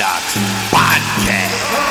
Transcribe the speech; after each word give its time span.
Docs 0.00 0.34
Podcast. 0.72 1.90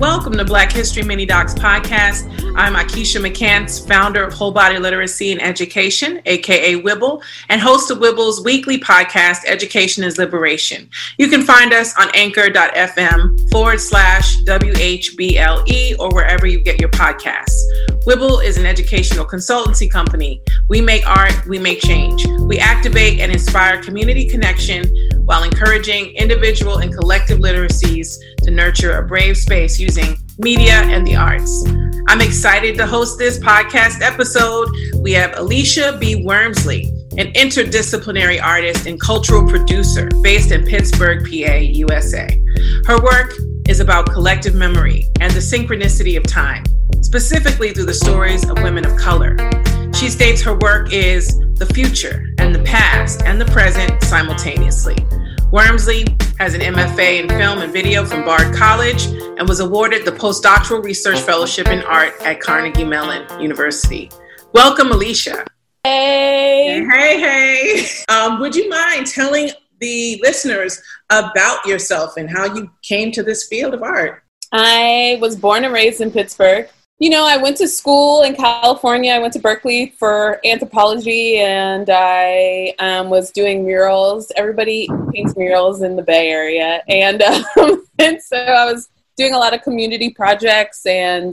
Welcome 0.00 0.32
to 0.32 0.44
Black 0.44 0.72
History 0.72 1.04
Mini 1.04 1.26
Docs 1.26 1.54
Podcast. 1.54 2.24
I'm 2.56 2.74
Akeisha 2.74 3.24
McCants, 3.24 3.86
founder 3.86 4.24
of 4.24 4.32
Whole 4.32 4.50
Body 4.50 4.80
Literacy 4.80 5.30
and 5.30 5.40
Education, 5.40 6.20
aka 6.26 6.74
Wibble, 6.74 7.22
and 7.50 7.60
host 7.60 7.88
of 7.92 7.98
Wibble's 7.98 8.42
weekly 8.42 8.80
podcast, 8.80 9.42
Education 9.46 10.02
is 10.02 10.18
Liberation. 10.18 10.90
You 11.18 11.28
can 11.28 11.44
find 11.44 11.72
us 11.72 11.96
on 11.96 12.08
anchor.fm 12.14 13.48
forward 13.52 13.78
slash 13.78 14.38
WHBLE 14.42 16.00
or 16.00 16.12
wherever 16.12 16.48
you 16.48 16.58
get 16.58 16.80
your 16.80 16.90
podcasts. 16.90 17.62
Wibble 18.10 18.44
is 18.44 18.56
an 18.58 18.66
educational 18.66 19.24
consultancy 19.24 19.88
company. 19.88 20.42
We 20.68 20.80
make 20.80 21.08
art, 21.08 21.46
we 21.46 21.60
make 21.60 21.80
change. 21.80 22.26
We 22.40 22.58
activate 22.58 23.20
and 23.20 23.30
inspire 23.30 23.80
community 23.80 24.28
connection 24.28 24.84
while 25.20 25.44
encouraging 25.44 26.16
individual 26.16 26.78
and 26.78 26.92
collective 26.92 27.38
literacies 27.38 28.18
to 28.38 28.50
nurture 28.50 28.98
a 28.98 29.06
brave 29.06 29.36
space 29.36 29.78
using 29.78 30.18
media 30.38 30.72
and 30.72 31.06
the 31.06 31.14
arts. 31.14 31.64
I'm 32.08 32.20
excited 32.20 32.76
to 32.78 32.86
host 32.88 33.16
this 33.16 33.38
podcast 33.38 34.02
episode. 34.02 34.68
We 34.96 35.12
have 35.12 35.30
Alisha 35.36 36.00
B. 36.00 36.24
Wormsley, 36.24 36.88
an 37.16 37.32
interdisciplinary 37.34 38.42
artist 38.42 38.86
and 38.86 39.00
cultural 39.00 39.48
producer 39.48 40.08
based 40.20 40.50
in 40.50 40.64
Pittsburgh, 40.64 41.20
PA, 41.22 41.58
USA. 41.58 42.26
Her 42.86 43.00
work 43.00 43.34
is 43.68 43.78
about 43.78 44.10
collective 44.10 44.56
memory 44.56 45.08
and 45.20 45.32
the 45.32 45.38
synchronicity 45.38 46.16
of 46.16 46.24
time, 46.24 46.64
specifically 47.00 47.72
through 47.72 47.86
the 47.86 47.94
stories 47.94 48.48
of 48.48 48.62
women 48.62 48.86
of 48.86 48.96
color. 48.96 49.36
She 49.94 50.08
states 50.08 50.40
her 50.42 50.56
work 50.58 50.92
is 50.92 51.38
the 51.54 51.66
future 51.66 52.24
and 52.38 52.54
the 52.54 52.62
past 52.62 53.22
and 53.22 53.40
the 53.40 53.44
present 53.46 54.02
simultaneously. 54.02 54.96
Wormsley 55.52 56.06
has 56.38 56.54
an 56.54 56.60
MFA 56.60 57.20
in 57.22 57.28
film 57.28 57.58
and 57.58 57.72
video 57.72 58.04
from 58.04 58.24
Bard 58.24 58.54
College 58.54 59.06
and 59.06 59.48
was 59.48 59.60
awarded 59.60 60.04
the 60.04 60.12
postdoctoral 60.12 60.82
research 60.82 61.18
fellowship 61.18 61.66
in 61.66 61.82
art 61.82 62.14
at 62.22 62.40
Carnegie 62.40 62.84
Mellon 62.84 63.26
University. 63.40 64.10
Welcome, 64.54 64.88
Alisha. 64.88 65.44
Hey. 65.84 66.86
Hey, 66.90 67.20
hey. 67.20 67.86
Um, 68.08 68.40
would 68.40 68.54
you 68.54 68.68
mind 68.68 69.06
telling 69.06 69.50
the 69.80 70.20
listeners 70.22 70.80
about 71.10 71.66
yourself 71.66 72.16
and 72.16 72.30
how 72.30 72.54
you 72.54 72.70
came 72.82 73.10
to 73.12 73.22
this 73.22 73.48
field 73.48 73.74
of 73.74 73.82
art? 73.82 74.22
I 74.52 75.18
was 75.20 75.36
born 75.36 75.64
and 75.64 75.74
raised 75.74 76.00
in 76.00 76.10
Pittsburgh 76.10 76.68
you 77.00 77.08
know, 77.08 77.26
I 77.26 77.38
went 77.38 77.56
to 77.56 77.66
school 77.66 78.22
in 78.22 78.34
California. 78.34 79.12
I 79.12 79.18
went 79.18 79.32
to 79.32 79.38
Berkeley 79.38 79.94
for 79.98 80.38
anthropology, 80.44 81.38
and 81.38 81.88
I 81.90 82.74
um, 82.78 83.08
was 83.08 83.30
doing 83.30 83.64
murals. 83.64 84.30
Everybody 84.36 84.86
paints 85.10 85.34
murals 85.34 85.80
in 85.80 85.96
the 85.96 86.02
Bay 86.02 86.28
Area, 86.28 86.82
and, 86.88 87.22
um, 87.58 87.86
and 87.98 88.20
so 88.22 88.36
I 88.36 88.70
was 88.70 88.90
doing 89.16 89.32
a 89.32 89.38
lot 89.38 89.54
of 89.54 89.62
community 89.62 90.10
projects. 90.10 90.84
And 90.84 91.32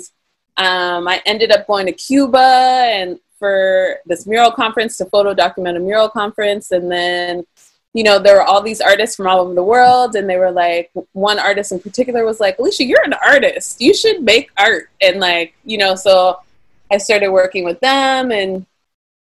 um, 0.56 1.06
I 1.06 1.22
ended 1.26 1.52
up 1.52 1.68
going 1.68 1.86
to 1.88 1.92
Cuba 1.92 2.88
and 2.90 3.20
for 3.38 3.98
this 4.06 4.26
mural 4.26 4.52
conference 4.52 4.98
to 4.98 5.06
photo 5.06 5.34
document 5.34 5.76
a 5.76 5.82
mural 5.82 6.08
conference, 6.08 6.72
and 6.72 6.90
then 6.90 7.46
you 7.98 8.04
know, 8.04 8.20
there 8.20 8.36
were 8.36 8.44
all 8.44 8.62
these 8.62 8.80
artists 8.80 9.16
from 9.16 9.26
all 9.26 9.40
over 9.40 9.56
the 9.56 9.64
world, 9.64 10.16
and 10.16 10.30
they 10.30 10.38
were 10.38 10.52
like, 10.52 10.92
one 11.14 11.40
artist 11.40 11.72
in 11.72 11.80
particular 11.80 12.26
was 12.26 12.40
like, 12.40 12.56
Alisha, 12.60 12.88
you're 12.88 13.04
an 13.04 13.16
artist. 13.26 13.82
You 13.82 13.92
should 13.92 14.22
make 14.22 14.52
art. 14.56 14.92
And 15.02 15.20
like, 15.20 15.56
you 15.66 15.80
know, 15.80 15.96
so 15.96 16.40
I 16.92 17.00
started 17.00 17.32
working 17.32 17.64
with 17.64 17.80
them 17.80 18.32
and 18.32 18.68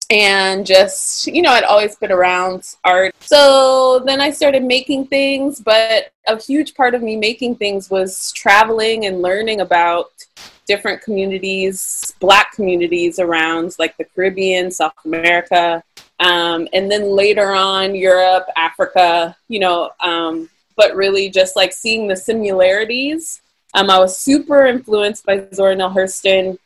and 0.09 0.65
just 0.65 1.27
you 1.27 1.43
know 1.43 1.51
i'd 1.51 1.65
always 1.65 1.97
been 1.97 2.13
around 2.13 2.77
art 2.85 3.13
so 3.19 4.01
then 4.07 4.21
i 4.21 4.31
started 4.31 4.63
making 4.63 5.05
things 5.05 5.59
but 5.59 6.13
a 6.29 6.41
huge 6.41 6.77
part 6.77 6.95
of 6.95 7.03
me 7.03 7.17
making 7.17 7.57
things 7.57 7.91
was 7.91 8.31
traveling 8.31 9.07
and 9.07 9.21
learning 9.21 9.61
about 9.63 10.13
different 10.65 11.03
communities 11.03 12.15
black 12.21 12.53
communities 12.53 13.19
around 13.19 13.75
like 13.81 13.97
the 13.97 14.05
caribbean 14.05 14.71
south 14.71 14.95
america 15.05 15.83
um, 16.21 16.67
and 16.73 16.91
then 16.91 17.05
later 17.05 17.53
on 17.53 17.95
Europe, 17.95 18.47
Africa, 18.57 19.37
you 19.49 19.59
know, 19.59 19.91
um, 20.01 20.49
but 20.77 20.95
really 20.97 21.29
just 21.31 21.57
like 21.57 21.73
seeing 21.73 22.09
the 22.09 22.17
similarities. 22.17 23.43
Um, 23.75 23.91
I 23.91 23.99
was 23.99 24.19
super 24.19 24.65
influenced 24.67 25.27
by 25.27 25.47
Zora 25.53 25.75
Neale 25.75 25.91
Hurston 25.91 26.59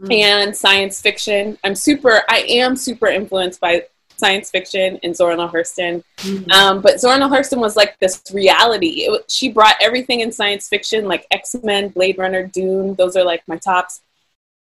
mm. 0.00 0.12
and 0.12 0.56
science 0.56 1.00
fiction. 1.00 1.58
I'm 1.64 1.74
super, 1.74 2.22
I 2.28 2.40
am 2.48 2.76
super 2.76 3.08
influenced 3.08 3.60
by 3.60 3.86
science 4.16 4.50
fiction 4.50 5.00
and 5.02 5.16
Zora 5.16 5.36
Neale 5.36 5.48
Hurston. 5.48 6.04
Mm-hmm. 6.18 6.50
Um, 6.52 6.80
but 6.80 7.00
Zora 7.00 7.18
Neale 7.18 7.30
Hurston 7.30 7.58
was 7.58 7.74
like 7.74 7.98
this 7.98 8.22
reality. 8.32 9.06
It, 9.06 9.30
she 9.30 9.48
brought 9.48 9.74
everything 9.80 10.20
in 10.20 10.30
science 10.30 10.68
fiction, 10.68 11.08
like 11.08 11.26
X 11.32 11.56
Men, 11.64 11.88
Blade 11.88 12.18
Runner, 12.18 12.46
Dune. 12.46 12.94
Those 12.94 13.16
are 13.16 13.24
like 13.24 13.42
my 13.48 13.56
tops 13.56 14.00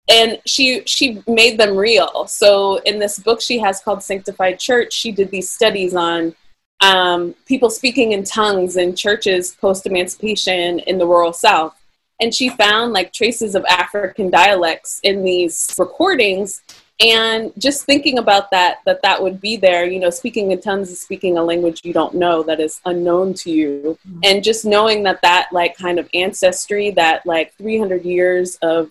and 0.09 0.41
she 0.47 0.83
she 0.87 1.23
made 1.27 1.59
them 1.59 1.77
real. 1.77 2.27
So 2.27 2.79
in 2.79 2.99
this 2.99 3.19
book 3.19 3.41
she 3.41 3.59
has 3.59 3.81
called 3.81 4.03
sanctified 4.03 4.59
church 4.59 4.93
she 4.93 5.13
did 5.13 5.31
these 5.31 5.51
studies 5.51 5.95
on 5.95 6.35
um, 6.83 7.35
people 7.47 7.71
speaking 7.71 8.13
in 8.13 8.25
tongues 8.25 8.77
in 8.77 8.97
churches 8.97 9.57
post 9.61 9.87
emancipation 9.87 10.79
in 10.81 10.99
the 10.99 11.07
rural 11.07 11.33
south. 11.33 11.77
And 12.21 12.35
she 12.35 12.51
found 12.51 12.93
like 12.93 13.13
traces 13.13 13.55
of 13.55 13.65
african 13.67 14.31
dialects 14.31 15.01
in 15.03 15.23
these 15.23 15.75
recordings. 15.79 16.63
And 17.03 17.51
just 17.57 17.87
thinking 17.87 18.19
about 18.19 18.51
that 18.51 18.81
that 18.85 19.01
that 19.03 19.23
would 19.23 19.41
be 19.41 19.57
there 19.57 19.87
you 19.87 19.99
know 19.99 20.11
speaking 20.11 20.51
in 20.51 20.61
tongues 20.61 20.91
is 20.91 21.01
speaking 21.01 21.39
a 21.39 21.43
language 21.43 21.81
you 21.83 21.95
don't 21.95 22.15
know 22.15 22.43
that 22.43 22.61
is 22.61 22.79
unknown 22.85 23.33
to 23.35 23.51
you. 23.51 23.99
Mm-hmm. 24.07 24.21
and 24.25 24.45
just 24.45 24.67
knowing 24.67 25.03
that 25.05 25.23
that 25.23 25.49
like 25.51 25.79
kind 25.79 25.99
of 25.99 26.11
ancestry 26.13 26.91
that 26.93 27.25
like 27.25 27.55
300 27.55 28.05
years 28.05 28.57
of 28.61 28.91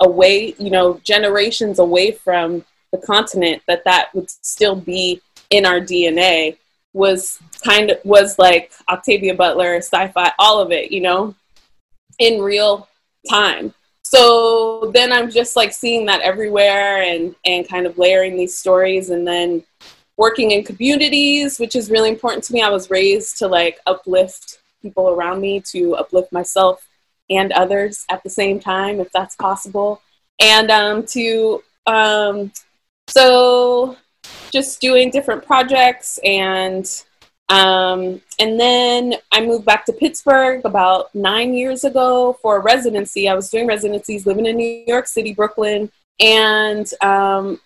away, 0.00 0.54
you 0.58 0.70
know, 0.70 1.00
generations 1.04 1.78
away 1.78 2.12
from 2.12 2.64
the 2.92 2.98
continent, 2.98 3.62
that 3.66 3.84
that 3.84 4.14
would 4.14 4.30
still 4.30 4.76
be 4.76 5.20
in 5.50 5.66
our 5.66 5.80
DNA 5.80 6.56
was 6.94 7.38
kind 7.64 7.90
of 7.90 7.98
was 8.04 8.38
like 8.38 8.72
Octavia 8.88 9.34
Butler, 9.34 9.76
sci-fi, 9.76 10.32
all 10.38 10.60
of 10.60 10.72
it, 10.72 10.90
you 10.90 11.00
know, 11.00 11.34
in 12.18 12.40
real 12.40 12.88
time. 13.28 13.74
So 14.02 14.90
then 14.94 15.12
I'm 15.12 15.30
just 15.30 15.54
like 15.54 15.72
seeing 15.72 16.06
that 16.06 16.22
everywhere 16.22 17.02
and 17.02 17.34
and 17.44 17.68
kind 17.68 17.86
of 17.86 17.98
layering 17.98 18.36
these 18.36 18.56
stories 18.56 19.10
and 19.10 19.26
then 19.26 19.62
working 20.16 20.52
in 20.52 20.64
communities, 20.64 21.58
which 21.58 21.76
is 21.76 21.90
really 21.90 22.08
important 22.08 22.42
to 22.44 22.52
me. 22.52 22.62
I 22.62 22.70
was 22.70 22.90
raised 22.90 23.38
to 23.38 23.46
like 23.46 23.78
uplift 23.86 24.58
people 24.80 25.10
around 25.10 25.40
me, 25.40 25.60
to 25.72 25.94
uplift 25.96 26.32
myself 26.32 26.87
and 27.30 27.52
others 27.52 28.04
at 28.10 28.22
the 28.22 28.30
same 28.30 28.58
time, 28.60 29.00
if 29.00 29.10
that's 29.12 29.36
possible. 29.36 30.02
And 30.40 30.70
um, 30.70 31.04
to, 31.06 31.62
um, 31.86 32.52
so 33.08 33.96
just 34.52 34.80
doing 34.80 35.10
different 35.10 35.44
projects 35.44 36.18
and 36.24 36.88
um, 37.50 38.20
and 38.38 38.60
then 38.60 39.14
I 39.32 39.40
moved 39.40 39.64
back 39.64 39.86
to 39.86 39.92
Pittsburgh 39.92 40.64
about 40.66 41.14
nine 41.14 41.54
years 41.54 41.84
ago 41.84 42.38
for 42.42 42.56
a 42.56 42.60
residency. 42.60 43.26
I 43.26 43.34
was 43.34 43.48
doing 43.48 43.66
residencies 43.66 44.26
living 44.26 44.44
in 44.44 44.56
New 44.56 44.84
York 44.86 45.06
City, 45.06 45.32
Brooklyn, 45.32 45.90
and 46.20 46.90
um, 47.00 47.58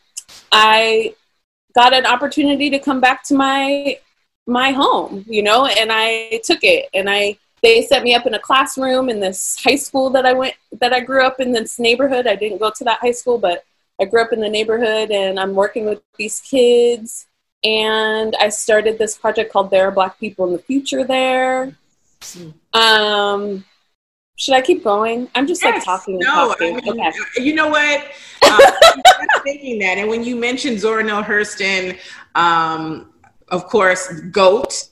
I 0.53 1.17
got 1.75 1.95
an 1.95 2.07
opportunity 2.07 2.71
to 2.71 2.79
come 2.79 3.01
back 3.01 3.25
to 3.25 3.35
my 3.35 3.99
my 4.47 4.71
home, 4.71 5.25
you 5.29 5.43
know, 5.43 5.67
and 5.67 5.91
I 5.93 6.41
took 6.45 6.61
it 6.63 6.89
and 6.95 7.09
I 7.09 7.39
they 7.63 7.83
set 7.83 8.03
me 8.03 8.15
up 8.15 8.27
in 8.27 8.35
a 8.35 8.39
classroom 8.39 9.09
in 9.09 9.21
this 9.21 9.59
high 9.63 9.77
school 9.77 10.11
that 10.11 10.27
I 10.27 10.33
went 10.33 10.55
that 10.81 10.93
I 10.93 11.01
grew 11.01 11.25
up 11.25 11.41
in 11.41 11.53
this 11.53 11.79
neighborhood. 11.79 12.27
I 12.27 12.35
didn't 12.35 12.59
go 12.59 12.73
to 12.75 12.85
that 12.85 12.99
high 13.01 13.13
school, 13.13 13.39
but 13.39 13.65
I 14.01 14.05
grew 14.05 14.21
up 14.21 14.33
in 14.33 14.41
the 14.41 14.49
neighborhood 14.49 15.11
and 15.11 15.39
I'm 15.39 15.55
working 15.55 15.85
with 15.85 16.03
these 16.17 16.41
kids 16.41 17.29
and 17.63 18.35
I 18.41 18.49
started 18.49 18.99
this 18.99 19.17
project 19.17 19.53
called 19.53 19.71
There 19.71 19.87
Are 19.87 19.93
Black 19.93 20.19
People 20.19 20.47
in 20.47 20.53
the 20.53 20.59
Future 20.59 21.05
there. 21.05 21.77
Um 22.73 23.65
should 24.37 24.55
I 24.55 24.61
keep 24.61 24.83
going? 24.83 25.29
I'm 25.37 25.47
just 25.47 25.63
yes, 25.63 25.77
like 25.77 25.85
talking 25.85 26.15
and 26.15 26.25
no, 26.25 26.49
talking. 26.49 26.79
I 26.79 26.81
mean, 26.81 27.01
okay. 27.01 27.43
You 27.43 27.55
know 27.55 27.69
what? 27.69 28.11
Uh, 28.43 28.73
I'm 29.31 29.43
thinking 29.45 29.79
that. 29.81 29.99
And 29.99 30.09
when 30.09 30.25
you 30.25 30.35
mentioned 30.35 30.81
Zora 30.81 31.05
Neale 31.05 31.23
Hurston, 31.23 31.97
um, 32.35 33.13
of 33.49 33.69
course, 33.69 34.09
GOAT. 34.33 34.89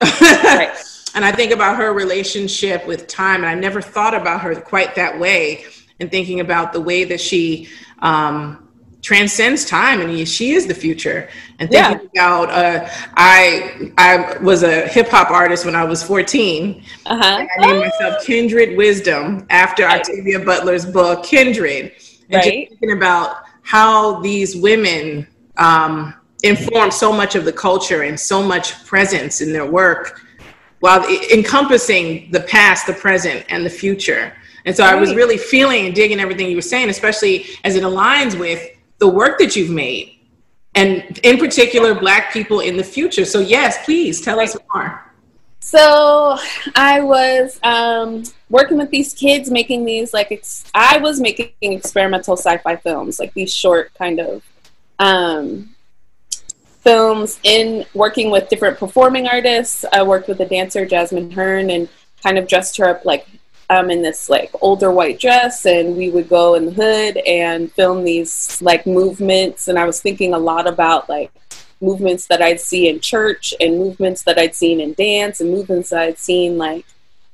right 0.20 0.76
and 1.14 1.24
I 1.24 1.32
think 1.32 1.52
about 1.52 1.76
her 1.76 1.92
relationship 1.92 2.86
with 2.86 3.06
time, 3.06 3.36
and 3.42 3.46
I 3.46 3.54
never 3.54 3.80
thought 3.80 4.14
about 4.14 4.40
her 4.40 4.54
quite 4.54 4.94
that 4.94 5.18
way. 5.18 5.64
And 6.00 6.10
thinking 6.10 6.40
about 6.40 6.72
the 6.72 6.80
way 6.80 7.04
that 7.04 7.20
she 7.20 7.68
um, 8.00 8.68
transcends 9.02 9.64
time, 9.64 10.00
and 10.00 10.26
she 10.28 10.52
is 10.52 10.66
the 10.66 10.74
future. 10.74 11.28
And 11.58 11.70
thinking 11.70 12.08
yeah. 12.14 12.24
about, 12.24 12.50
uh, 12.50 12.88
I 13.16 13.92
I 13.98 14.38
was 14.38 14.62
a 14.62 14.88
hip 14.88 15.08
hop 15.08 15.30
artist 15.30 15.64
when 15.64 15.76
I 15.76 15.84
was 15.84 16.02
14. 16.02 16.82
Uh-huh. 17.06 17.22
I 17.24 17.66
named 17.66 17.80
myself 17.80 18.24
Kindred 18.24 18.76
Wisdom 18.76 19.46
after 19.50 19.84
right. 19.84 20.00
Octavia 20.00 20.40
Butler's 20.40 20.86
book 20.86 21.24
Kindred. 21.24 21.92
And 22.30 22.36
right. 22.36 22.44
just 22.44 22.80
thinking 22.80 22.96
about 22.96 23.44
how 23.62 24.20
these 24.20 24.56
women 24.56 25.26
um, 25.56 26.14
inform 26.42 26.90
so 26.90 27.12
much 27.12 27.34
of 27.34 27.44
the 27.44 27.52
culture 27.52 28.02
and 28.02 28.18
so 28.18 28.42
much 28.42 28.84
presence 28.86 29.40
in 29.40 29.52
their 29.52 29.66
work 29.66 30.20
while 30.82 31.06
encompassing 31.32 32.28
the 32.32 32.40
past, 32.40 32.88
the 32.88 32.92
present, 32.92 33.46
and 33.48 33.64
the 33.64 33.70
future. 33.70 34.32
And 34.64 34.76
so 34.76 34.82
right. 34.82 34.94
I 34.94 34.96
was 34.96 35.14
really 35.14 35.38
feeling 35.38 35.86
and 35.86 35.94
digging 35.94 36.18
everything 36.18 36.48
you 36.50 36.56
were 36.56 36.60
saying, 36.60 36.90
especially 36.90 37.46
as 37.62 37.76
it 37.76 37.84
aligns 37.84 38.36
with 38.36 38.68
the 38.98 39.06
work 39.06 39.38
that 39.38 39.54
you've 39.54 39.70
made, 39.70 40.18
and 40.74 41.20
in 41.22 41.38
particular, 41.38 41.94
Black 41.94 42.32
people 42.32 42.58
in 42.60 42.76
the 42.76 42.82
future. 42.82 43.24
So, 43.24 43.38
yes, 43.38 43.84
please 43.84 44.20
tell 44.20 44.40
us 44.40 44.56
more. 44.74 45.04
So, 45.60 46.36
I 46.74 47.00
was 47.00 47.60
um, 47.62 48.24
working 48.50 48.76
with 48.76 48.90
these 48.90 49.14
kids, 49.14 49.52
making 49.52 49.84
these 49.84 50.12
like 50.12 50.32
ex- 50.32 50.64
I 50.74 50.98
was 50.98 51.20
making 51.20 51.52
experimental 51.60 52.36
sci-fi 52.36 52.74
films, 52.74 53.20
like 53.20 53.32
these 53.34 53.54
short 53.54 53.94
kind 53.94 54.18
of 54.18 54.42
um, 54.98 55.76
films 56.82 57.38
in 57.44 57.84
working 57.94 58.30
with 58.30 58.48
different 58.48 58.78
performing 58.78 59.28
artists. 59.28 59.84
I 59.92 60.02
worked 60.02 60.28
with 60.28 60.40
a 60.40 60.46
dancer, 60.46 60.84
Jasmine 60.84 61.30
Hearn, 61.30 61.70
and 61.70 61.88
kind 62.22 62.38
of 62.38 62.46
dressed 62.46 62.76
her 62.76 62.88
up 62.88 63.04
like 63.04 63.26
um, 63.70 63.90
in 63.90 64.02
this 64.02 64.28
like 64.28 64.50
older 64.60 64.90
white 64.90 65.18
dress, 65.18 65.64
and 65.64 65.96
we 65.96 66.10
would 66.10 66.28
go 66.28 66.54
in 66.54 66.66
the 66.66 66.72
hood 66.72 67.16
and 67.18 67.72
film 67.72 68.04
these 68.04 68.60
like 68.60 68.86
movements. 68.86 69.68
And 69.68 69.78
I 69.78 69.86
was 69.86 70.00
thinking 70.00 70.34
a 70.34 70.38
lot 70.38 70.66
about 70.66 71.08
like 71.08 71.30
movements 71.80 72.26
that 72.26 72.42
I'd 72.42 72.60
see 72.60 72.88
in 72.88 73.00
church, 73.00 73.54
and 73.60 73.78
movements 73.78 74.22
that 74.24 74.38
I'd 74.38 74.54
seen 74.54 74.80
in 74.80 74.94
dance, 74.94 75.40
and 75.40 75.50
movements 75.50 75.90
that 75.90 76.00
I'd 76.00 76.18
seen 76.18 76.58
like 76.58 76.84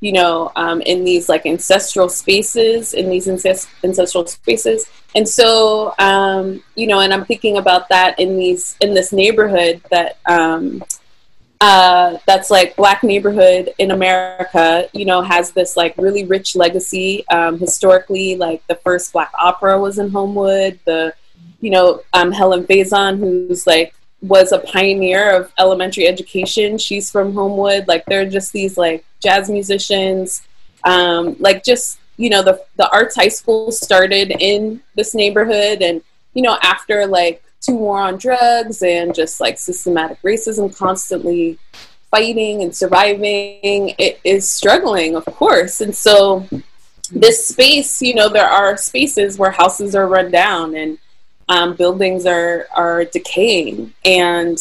you 0.00 0.12
know, 0.12 0.52
um, 0.56 0.80
in 0.82 1.04
these 1.04 1.28
like 1.28 1.44
ancestral 1.46 2.08
spaces, 2.08 2.94
in 2.94 3.10
these 3.10 3.26
incest- 3.26 3.68
ancestral 3.82 4.26
spaces. 4.26 4.88
And 5.14 5.28
so, 5.28 5.94
um, 5.98 6.62
you 6.76 6.86
know, 6.86 7.00
and 7.00 7.12
I'm 7.12 7.24
thinking 7.24 7.56
about 7.56 7.88
that 7.88 8.18
in 8.20 8.36
these, 8.36 8.76
in 8.80 8.94
this 8.94 9.12
neighborhood 9.12 9.82
that, 9.90 10.18
um, 10.26 10.84
uh, 11.60 12.18
that's 12.26 12.50
like 12.50 12.76
black 12.76 13.02
neighborhood 13.02 13.74
in 13.78 13.90
America, 13.90 14.88
you 14.92 15.04
know, 15.04 15.20
has 15.22 15.50
this 15.50 15.76
like 15.76 15.94
really 15.98 16.24
rich 16.24 16.54
legacy. 16.54 17.26
Um, 17.28 17.58
historically, 17.58 18.36
like 18.36 18.64
the 18.68 18.76
first 18.76 19.12
black 19.12 19.32
opera 19.36 19.80
was 19.80 19.98
in 19.98 20.10
Homewood. 20.10 20.78
The, 20.84 21.12
you 21.60 21.70
know, 21.70 22.02
um, 22.12 22.30
Helen 22.30 22.64
Faison, 22.64 23.18
who's 23.18 23.66
like 23.66 23.92
was 24.20 24.52
a 24.52 24.58
pioneer 24.58 25.30
of 25.36 25.52
elementary 25.58 26.06
education. 26.06 26.78
She's 26.78 27.10
from 27.10 27.34
Homewood. 27.34 27.86
Like 27.86 28.04
they 28.06 28.16
are 28.16 28.28
just 28.28 28.52
these 28.52 28.76
like 28.76 29.04
jazz 29.20 29.48
musicians. 29.48 30.42
Um, 30.84 31.36
like 31.38 31.64
just 31.64 31.98
you 32.16 32.30
know 32.30 32.42
the 32.42 32.64
the 32.76 32.90
arts 32.90 33.16
high 33.16 33.28
school 33.28 33.70
started 33.70 34.32
in 34.40 34.82
this 34.94 35.14
neighborhood, 35.14 35.82
and 35.82 36.02
you 36.34 36.42
know 36.42 36.58
after 36.62 37.06
like 37.06 37.42
two 37.60 37.76
war 37.76 38.00
on 38.00 38.16
drugs 38.16 38.82
and 38.82 39.14
just 39.14 39.40
like 39.40 39.58
systematic 39.58 40.20
racism, 40.22 40.76
constantly 40.76 41.58
fighting 42.10 42.62
and 42.62 42.74
surviving, 42.74 43.94
it 43.98 44.20
is 44.24 44.48
struggling, 44.48 45.14
of 45.14 45.24
course. 45.26 45.80
And 45.80 45.94
so 45.94 46.46
this 47.10 47.46
space, 47.46 48.00
you 48.00 48.14
know, 48.14 48.28
there 48.28 48.46
are 48.46 48.76
spaces 48.76 49.38
where 49.38 49.50
houses 49.50 49.94
are 49.94 50.06
run 50.06 50.30
down 50.30 50.74
and 50.74 50.98
um, 51.48 51.74
buildings 51.74 52.26
are 52.26 52.66
are 52.74 53.04
decaying. 53.04 53.92
And 54.04 54.58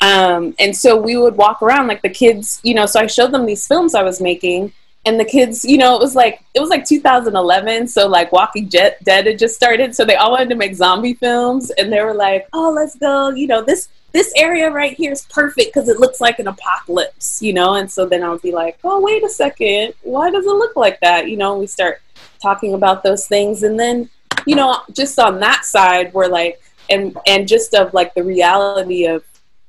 um, 0.00 0.54
and 0.58 0.76
so 0.76 0.96
we 0.96 1.16
would 1.16 1.36
walk 1.36 1.62
around 1.62 1.86
like 1.88 2.02
the 2.02 2.08
kids 2.08 2.60
you 2.62 2.74
know 2.74 2.86
so 2.86 3.00
i 3.00 3.06
showed 3.06 3.32
them 3.32 3.46
these 3.46 3.66
films 3.66 3.94
i 3.94 4.02
was 4.02 4.20
making 4.20 4.72
and 5.04 5.18
the 5.18 5.24
kids 5.24 5.64
you 5.64 5.78
know 5.78 5.96
it 5.96 6.00
was 6.00 6.14
like 6.14 6.44
it 6.54 6.60
was 6.60 6.70
like 6.70 6.84
2011 6.84 7.88
so 7.88 8.06
like 8.06 8.30
walking 8.30 8.68
Jet 8.68 9.02
dead 9.04 9.26
had 9.26 9.38
just 9.38 9.54
started 9.54 9.94
so 9.94 10.04
they 10.04 10.16
all 10.16 10.32
wanted 10.32 10.50
to 10.50 10.54
make 10.54 10.74
zombie 10.74 11.14
films 11.14 11.70
and 11.70 11.92
they 11.92 12.02
were 12.02 12.14
like 12.14 12.46
oh 12.52 12.70
let's 12.70 12.96
go 12.96 13.30
you 13.30 13.46
know 13.46 13.62
this 13.62 13.88
this 14.12 14.32
area 14.36 14.70
right 14.70 14.96
here 14.96 15.12
is 15.12 15.26
perfect 15.26 15.72
because 15.72 15.88
it 15.88 16.00
looks 16.00 16.20
like 16.20 16.38
an 16.38 16.48
apocalypse 16.48 17.42
you 17.42 17.52
know? 17.52 17.74
And 17.74 17.90
so 17.90 18.06
then 18.06 18.22
i 18.22 18.28
would 18.28 18.42
be 18.42 18.52
like 18.52 18.78
oh 18.84 19.00
wait 19.00 19.24
a 19.24 19.28
second. 19.28 19.94
Why 20.02 20.30
does 20.30 20.46
it 20.46 20.50
look 20.50 20.76
like 20.76 21.00
that? 21.00 21.28
You 21.28 21.36
know 21.36 21.58
we 21.58 21.66
start 21.66 22.00
talking 22.42 22.74
about 22.74 23.02
those 23.02 23.26
things 23.26 23.62
and 23.62 23.78
then 23.78 24.08
you 24.48 24.56
know, 24.56 24.80
just 24.92 25.18
on 25.18 25.40
that 25.40 25.66
side, 25.66 26.14
we're 26.14 26.26
like, 26.26 26.58
and 26.88 27.14
and 27.26 27.46
just 27.46 27.74
of 27.74 27.92
like 27.92 28.14
the 28.14 28.24
reality 28.24 29.04
of 29.04 29.22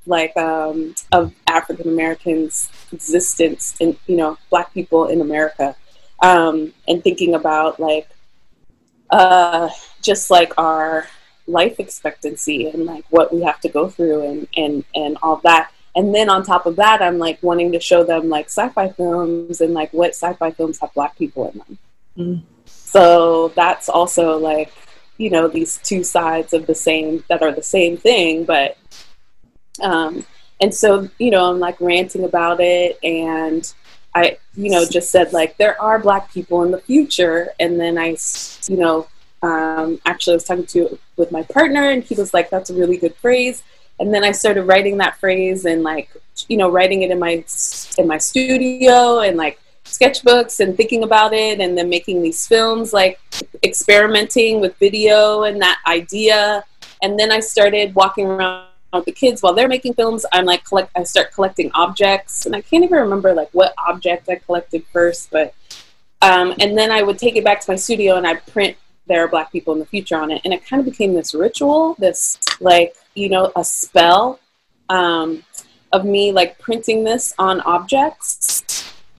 like 0.06 0.36
um, 0.38 0.96
of 1.12 1.34
African 1.48 1.90
Americans' 1.90 2.72
existence 2.94 3.76
and 3.82 3.98
you 4.08 4.16
know 4.16 4.38
Black 4.50 4.74
people 4.74 5.08
in 5.08 5.20
America, 5.20 5.76
um, 6.22 6.74
and 6.88 7.04
thinking 7.04 7.36
about 7.36 7.78
like 7.82 8.08
uh, 9.10 9.68
just 10.02 10.32
like 10.32 10.54
our 10.58 11.08
life 11.46 11.78
expectancy 11.80 12.68
and 12.70 12.86
like 12.86 13.04
what 13.10 13.34
we 13.34 13.42
have 13.42 13.60
to 13.60 13.70
go 13.70 13.90
through 13.90 14.22
and 14.30 14.48
and 14.56 14.86
and 14.96 15.18
all 15.22 15.42
that. 15.44 15.72
And 15.94 16.16
then 16.16 16.30
on 16.30 16.44
top 16.44 16.66
of 16.66 16.78
that, 16.78 17.02
I'm 17.02 17.18
like 17.18 17.44
wanting 17.44 17.74
to 17.74 17.82
show 17.82 18.06
them 18.06 18.30
like 18.30 18.46
sci-fi 18.46 18.90
films 18.90 19.60
and 19.60 19.74
like 19.74 19.92
what 19.92 20.12
sci-fi 20.12 20.52
films 20.52 20.80
have 20.80 20.94
Black 20.94 21.18
people 21.18 21.50
in 21.50 21.58
them. 21.58 21.78
Mm. 22.18 22.44
So 22.90 23.50
that's 23.50 23.88
also 23.88 24.38
like, 24.38 24.74
you 25.18 25.30
know, 25.30 25.48
these 25.48 25.78
two 25.84 26.04
sides 26.04 26.54
of 26.54 26.66
the 26.66 26.74
same 26.74 27.24
that 27.30 27.44
are 27.44 27.52
the 27.52 27.64
same 27.64 27.98
thing, 27.98 28.46
but 28.46 28.78
um 29.82 30.26
and 30.62 30.74
so, 30.74 31.08
you 31.20 31.32
know, 31.32 31.50
I'm 31.50 31.60
like 31.60 31.80
ranting 31.80 32.26
about 32.26 32.60
it 32.60 33.00
and 33.04 33.72
I, 34.14 34.38
you 34.56 34.72
know, 34.72 34.86
just 34.86 35.12
said 35.12 35.32
like 35.34 35.56
there 35.58 35.80
are 35.82 36.00
black 36.00 36.34
people 36.34 36.64
in 36.64 36.72
the 36.72 36.82
future 36.82 37.50
and 37.60 37.80
then 37.80 37.98
I, 37.98 38.18
you 38.68 38.78
know, 38.78 39.08
um, 39.42 40.02
actually 40.06 40.34
I 40.34 40.36
was 40.38 40.44
talking 40.44 40.66
to 40.66 41.00
with 41.16 41.32
my 41.32 41.44
partner 41.44 41.92
and 41.92 42.04
he 42.04 42.16
was 42.16 42.34
like 42.34 42.50
that's 42.50 42.72
a 42.72 42.74
really 42.74 42.98
good 42.98 43.16
phrase 43.16 43.64
and 44.00 44.14
then 44.14 44.24
I 44.24 44.32
started 44.32 44.64
writing 44.64 44.98
that 44.98 45.18
phrase 45.18 45.66
and 45.66 45.84
like 45.84 46.10
you 46.48 46.58
know 46.58 46.70
writing 46.70 47.04
it 47.04 47.12
in 47.12 47.20
my 47.20 47.44
in 47.98 48.08
my 48.08 48.18
studio 48.18 49.20
and 49.20 49.38
like 49.38 49.60
sketchbooks 49.90 50.60
and 50.60 50.78
thinking 50.78 51.04
about 51.04 51.34
it 51.34 51.60
and 51.60 51.78
then 51.78 51.90
making 51.90 52.22
these 52.22 52.48
films 52.48 52.94
like 52.94 53.20
experimenting 53.64 54.62
with 54.62 54.76
video 54.78 55.44
and 55.44 55.62
that 55.62 55.80
idea. 55.88 56.64
And 57.02 57.20
then 57.20 57.32
i 57.32 57.40
started 57.40 57.96
walking 57.96 58.28
around 58.28 58.68
with 58.94 59.06
the 59.06 59.12
kids 59.12 59.42
while 59.42 59.54
they're 59.54 59.68
making 59.68 59.94
films. 59.94 60.26
I'm 60.32 60.46
like 60.46 60.64
collect 60.64 60.92
i 60.96 61.04
start 61.04 61.34
collecting 61.34 61.72
objects. 61.74 62.46
And 62.46 62.56
i 62.56 62.62
can't 62.62 62.84
even 62.84 63.00
remember 63.00 63.34
like 63.34 63.50
what 63.52 63.74
object 63.88 64.30
i 64.30 64.36
collected 64.36 64.86
first 64.94 65.32
but 65.32 65.54
um, 66.22 66.54
and 66.60 66.78
then 66.78 66.92
i 66.92 67.02
would 67.02 67.18
take 67.18 67.36
it 67.36 67.44
back 67.44 67.62
to 67.62 67.72
my 67.72 67.76
studio 67.76 68.16
and 68.16 68.28
i 68.28 68.36
print 68.36 68.76
there 69.10 69.26
are 69.26 69.28
black 69.28 69.52
people 69.52 69.74
in 69.74 69.80
the 69.80 69.86
future 69.86 70.16
on 70.16 70.32
it. 70.32 70.42
And 70.46 70.54
it 70.54 70.66
kind 70.66 70.80
of 70.80 70.86
became 70.86 71.14
this 71.14 71.34
ritual 71.34 71.96
this 72.00 72.40
like 72.62 72.96
you 73.16 73.28
know 73.28 73.52
a 73.58 73.64
spell 73.66 74.40
um, 74.88 75.44
of 75.92 76.06
me 76.06 76.32
like 76.32 76.58
printing 76.60 77.04
this 77.04 77.34
on 77.38 77.60
objects 77.62 78.64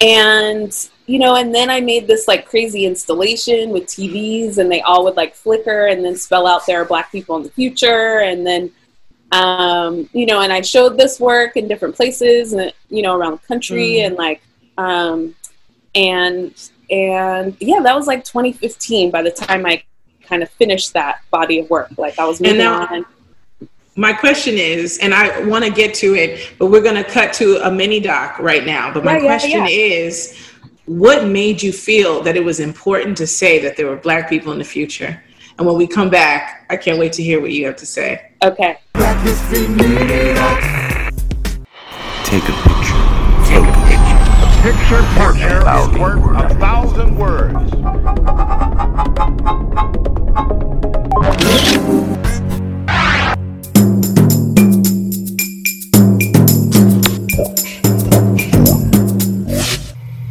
and 0.00 0.88
you 1.07 1.19
know 1.19 1.37
and 1.37 1.54
then 1.54 1.69
i 1.69 1.80
made 1.80 2.07
this 2.07 2.26
like 2.26 2.49
crazy 2.49 2.87
installation 2.87 3.71
with 3.71 3.85
tvs 3.87 4.59
and 4.59 4.71
they 4.71 4.80
all 4.80 5.04
would 5.04 5.16
like 5.16 5.35
flicker 5.35 5.87
and 5.87 6.04
then 6.04 6.16
spell 6.16 6.47
out 6.47 6.66
there 6.66 6.83
are 6.83 6.85
black 6.85 7.12
people 7.12 7.37
in 7.37 7.42
the 7.42 7.50
future. 7.50 8.21
And 8.21 8.47
then 8.47 8.71
um, 9.33 10.09
you 10.12 10.26
know 10.26 10.40
and 10.40 10.52
i 10.52 10.61
showed 10.61 10.99
this 10.99 11.21
work 11.21 11.57
in 11.57 11.69
different 11.69 11.95
places 11.95 12.52
and 12.52 12.73
you 12.88 13.02
know 13.02 13.16
around 13.16 13.33
the 13.33 13.47
country 13.47 13.99
mm. 13.99 14.07
and 14.07 14.16
like 14.16 14.42
um, 14.76 15.37
and 15.95 16.71
and 16.90 17.57
yeah 17.61 17.80
that 17.80 17.95
was 17.95 18.07
like 18.09 18.25
2015 18.25 19.11
by 19.11 19.23
the 19.23 19.30
time 19.30 19.66
i 19.66 19.83
kind 20.23 20.42
of 20.42 20.50
finished 20.50 20.92
that 20.95 21.21
body 21.30 21.61
of 21.61 21.71
work. 21.71 21.90
Like 21.99 22.19
i 22.19 22.26
was 22.26 22.40
moving 22.40 22.59
now, 22.59 22.87
on 22.87 23.04
my 23.97 24.12
question 24.12 24.54
is, 24.54 24.99
and 24.99 25.12
I 25.12 25.44
want 25.44 25.64
to 25.64 25.70
get 25.70 25.94
to 25.94 26.14
it, 26.14 26.52
but 26.59 26.66
we're 26.66 26.82
going 26.82 27.02
to 27.02 27.04
cut 27.04 27.32
to 27.35 27.56
a 27.66 27.70
mini 27.70 28.00
doc 28.00 28.38
right 28.38 28.64
now. 28.64 28.92
But 28.92 29.04
my 29.04 29.16
yeah, 29.16 29.26
question 29.26 29.50
yeah, 29.50 29.68
yeah. 29.68 29.94
is, 29.94 30.37
what 30.87 31.26
made 31.26 31.62
you 31.62 31.73
feel 31.73 32.23
that 32.23 32.37
it 32.37 32.44
was 32.44 32.61
important 32.61 33.16
to 33.18 33.26
say 33.26 33.59
that 33.61 33.76
there 33.76 33.87
were 33.87 33.97
black 33.97 34.28
people 34.28 34.52
in 34.52 34.59
the 34.59 34.64
future? 34.64 35.23
And 35.59 35.66
when 35.66 35.76
we 35.76 35.87
come 35.87 36.09
back, 36.09 36.66
I 36.70 36.76
can't 36.76 36.99
wait 36.99 37.12
to 37.14 37.23
hear 37.23 37.40
what 37.40 37.52
you 37.52 37.66
have 37.66 37.76
to 37.76 37.87
say. 37.87 38.32
Okay. 38.42 38.78
Take 38.94 39.02
a 42.44 42.52
picture. 42.62 43.00
Take 43.44 43.66
a 43.66 43.73
picture. 43.87 44.18
A 44.40 44.49
picture 44.62 45.02
partner 45.18 45.59
is 45.59 45.88
worth 45.99 46.25
a 46.44 46.54
thousand 46.54 47.16
words. 47.18 47.70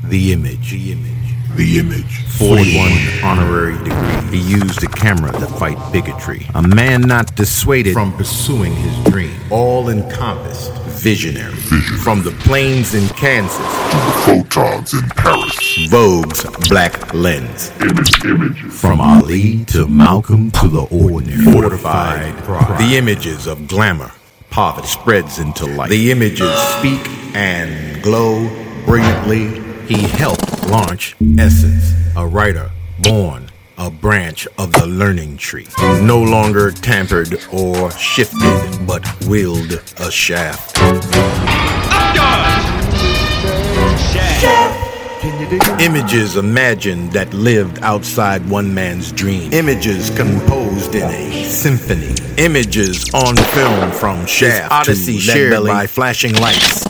The 0.10 0.34
image. 0.34 0.72
The 0.72 0.92
image. 0.92 1.56
The 1.56 1.78
image. 1.78 2.26
41 2.40 3.24
honorary 3.24 3.78
degree. 3.78 4.40
He 4.40 4.50
used 4.50 4.84
a 4.84 4.88
camera 4.88 5.32
to 5.34 5.46
fight 5.46 5.78
bigotry. 5.94 6.48
A 6.56 6.64
man 6.64 7.02
not 7.02 7.36
dissuaded 7.36 7.94
from 7.94 8.14
pursuing 8.14 8.74
his 8.74 9.04
dream. 9.12 9.36
All 9.52 9.90
encompassed. 9.90 10.74
Visionary. 11.04 11.54
Vision. 11.54 11.98
From 11.98 12.24
the 12.24 12.32
plains 12.32 12.96
in 12.96 13.08
Kansas 13.10 13.56
to 13.58 13.64
the 13.64 14.14
photons 14.26 14.94
in 14.96 15.08
Paris. 15.10 15.88
Vogue's 15.90 16.44
Black 16.70 17.14
Lens. 17.14 17.72
Image, 17.80 18.26
image. 18.26 18.62
From 18.74 19.00
Ali 19.00 19.64
to 19.66 19.86
Malcolm 19.88 20.50
to 20.52 20.68
the 20.68 20.88
ordinary. 20.92 21.44
Fortified 21.54 22.36
pride. 22.46 22.80
The 22.80 22.98
images 22.98 23.46
of 23.46 23.68
glamour 23.68 24.12
poverty 24.50 24.88
spreads 24.88 25.38
into 25.38 25.68
light. 25.68 25.92
The 25.92 26.10
images 26.12 26.52
speak 26.80 27.08
and 27.36 28.02
glow 28.02 28.50
brilliantly. 28.86 29.69
He 29.90 30.04
helped 30.04 30.68
launch 30.68 31.16
Essence, 31.40 31.94
a 32.16 32.28
writer 32.28 32.70
born 33.00 33.50
a 33.80 33.90
branch 33.90 34.48
of 34.60 34.72
the 34.74 34.86
learning 34.86 35.38
tree, 35.38 35.66
no 36.04 36.22
longer 36.22 36.70
tampered 36.70 37.40
or 37.52 37.90
shifted, 37.92 38.86
but 38.86 39.02
wield 39.26 39.82
a 39.98 40.12
shaft. 40.12 40.78
shaft. 44.12 44.79
Images 45.22 46.38
imagined 46.38 47.12
that 47.12 47.34
lived 47.34 47.80
outside 47.82 48.48
one 48.50 48.74
man's 48.74 49.12
dream. 49.12 49.52
Images 49.52 50.10
composed 50.12 50.96
in 50.96 51.04
a 51.04 51.44
symphony. 51.44 52.16
Images 52.38 53.14
on 53.14 53.36
film 53.36 53.92
from 53.92 54.26
Shaft 54.26 54.72
Odyssey 54.72 55.16
to 55.16 55.20
shared 55.20 55.66
by 55.66 55.88
flashing 55.88 56.34
lights. 56.36 56.86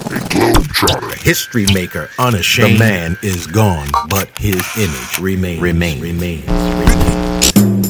History 1.23 1.65
maker 1.73 2.11
unashamed. 2.19 2.75
The 2.75 2.79
man 2.79 3.17
is 3.23 3.47
gone, 3.47 3.87
but 4.09 4.29
his 4.37 4.63
image 4.77 5.19
remains. 5.19 5.61
Remains. 5.61 6.01
Remains. 6.01 6.45
Black 6.45 7.88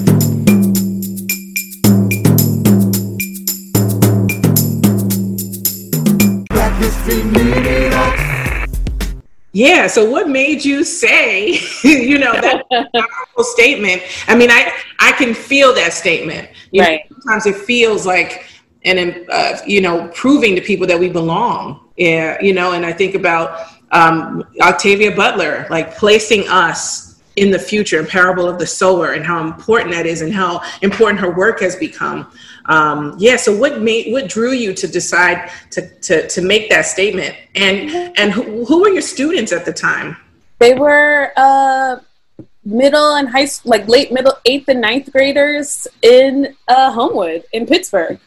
Yeah. 9.59 9.87
So, 9.87 10.09
what 10.09 10.29
made 10.29 10.63
you 10.63 10.85
say, 10.85 11.59
you 11.83 12.17
know, 12.17 12.31
that 12.31 12.63
powerful 12.93 13.43
statement? 13.43 14.01
I 14.29 14.33
mean, 14.33 14.49
I 14.49 14.71
I 14.99 15.11
can 15.11 15.33
feel 15.33 15.73
that 15.73 15.91
statement. 15.91 16.47
You 16.71 16.81
right. 16.81 17.01
Know, 17.11 17.17
sometimes 17.19 17.45
it 17.45 17.57
feels 17.65 18.05
like 18.05 18.45
and 18.85 19.25
uh, 19.29 19.57
you 19.67 19.81
know 19.81 20.07
proving 20.13 20.55
to 20.55 20.61
people 20.61 20.87
that 20.87 20.97
we 20.97 21.09
belong. 21.09 21.89
Yeah. 21.97 22.41
You 22.41 22.53
know, 22.53 22.71
and 22.71 22.85
I 22.85 22.93
think 22.93 23.15
about 23.15 23.67
um, 23.91 24.45
Octavia 24.61 25.13
Butler, 25.13 25.67
like 25.69 25.93
placing 25.97 26.47
us 26.47 27.19
in 27.35 27.51
the 27.51 27.59
future, 27.59 27.99
in 27.99 28.05
Parable 28.05 28.47
of 28.47 28.59
the 28.59 28.67
Sower, 28.67 29.11
and 29.11 29.25
how 29.25 29.45
important 29.45 29.91
that 29.91 30.05
is, 30.05 30.21
and 30.21 30.33
how 30.33 30.61
important 30.81 31.19
her 31.19 31.35
work 31.35 31.59
has 31.59 31.75
become 31.75 32.31
um, 32.69 33.15
yeah 33.17 33.35
so 33.35 33.55
what 33.55 33.81
made 33.81 34.11
what 34.13 34.29
drew 34.29 34.51
you 34.51 34.73
to 34.73 34.87
decide 34.87 35.51
to 35.71 35.89
to, 35.99 36.27
to 36.27 36.41
make 36.41 36.69
that 36.69 36.85
statement? 36.85 37.35
And 37.55 37.89
and 38.17 38.31
who, 38.31 38.63
who 38.65 38.81
were 38.81 38.89
your 38.89 39.01
students 39.01 39.51
at 39.51 39.65
the 39.65 39.73
time? 39.73 40.15
They 40.59 40.73
were 40.73 41.33
uh, 41.35 41.97
middle 42.63 43.15
and 43.15 43.27
high 43.27 43.45
school 43.45 43.71
like 43.71 43.87
late 43.87 44.11
middle 44.11 44.37
eighth 44.45 44.67
and 44.69 44.81
ninth 44.81 45.11
graders 45.11 45.87
in 46.01 46.55
uh, 46.67 46.91
homewood 46.91 47.43
in 47.51 47.65
pittsburgh. 47.65 48.19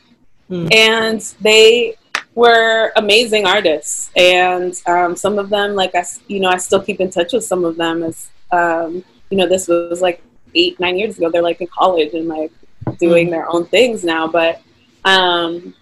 Hmm. 0.49 0.69
and 0.71 1.21
they 1.41 1.97
were 2.35 2.93
amazing 2.97 3.47
artists. 3.47 4.11
And 4.17 4.75
um, 4.87 5.17
some 5.17 5.39
of 5.39 5.49
them 5.49 5.75
like 5.75 5.95
i 5.95 6.05
you 6.29 6.41
know 6.41 6.51
i 6.51 6.59
still 6.59 6.83
keep 6.83 7.01
in 7.01 7.11
touch 7.11 7.33
with 7.33 7.45
some 7.45 7.65
of 7.65 7.77
them 7.77 8.03
as 8.03 8.31
um, 8.51 9.05
you 9.31 9.37
know 9.39 9.49
this 9.49 9.69
was 9.69 10.03
like 10.03 10.23
eight 10.55 10.79
nine 10.81 10.99
years 10.99 11.17
ago. 11.17 11.31
They're 11.31 11.43
like 11.43 11.61
in 11.61 11.69
college 11.69 12.13
and 12.15 12.29
like 12.29 12.53
doing 12.99 13.31
their 13.31 13.49
own 13.49 13.67
things 13.67 14.05
now. 14.05 14.27
But 14.27 14.61
um, 15.05 15.75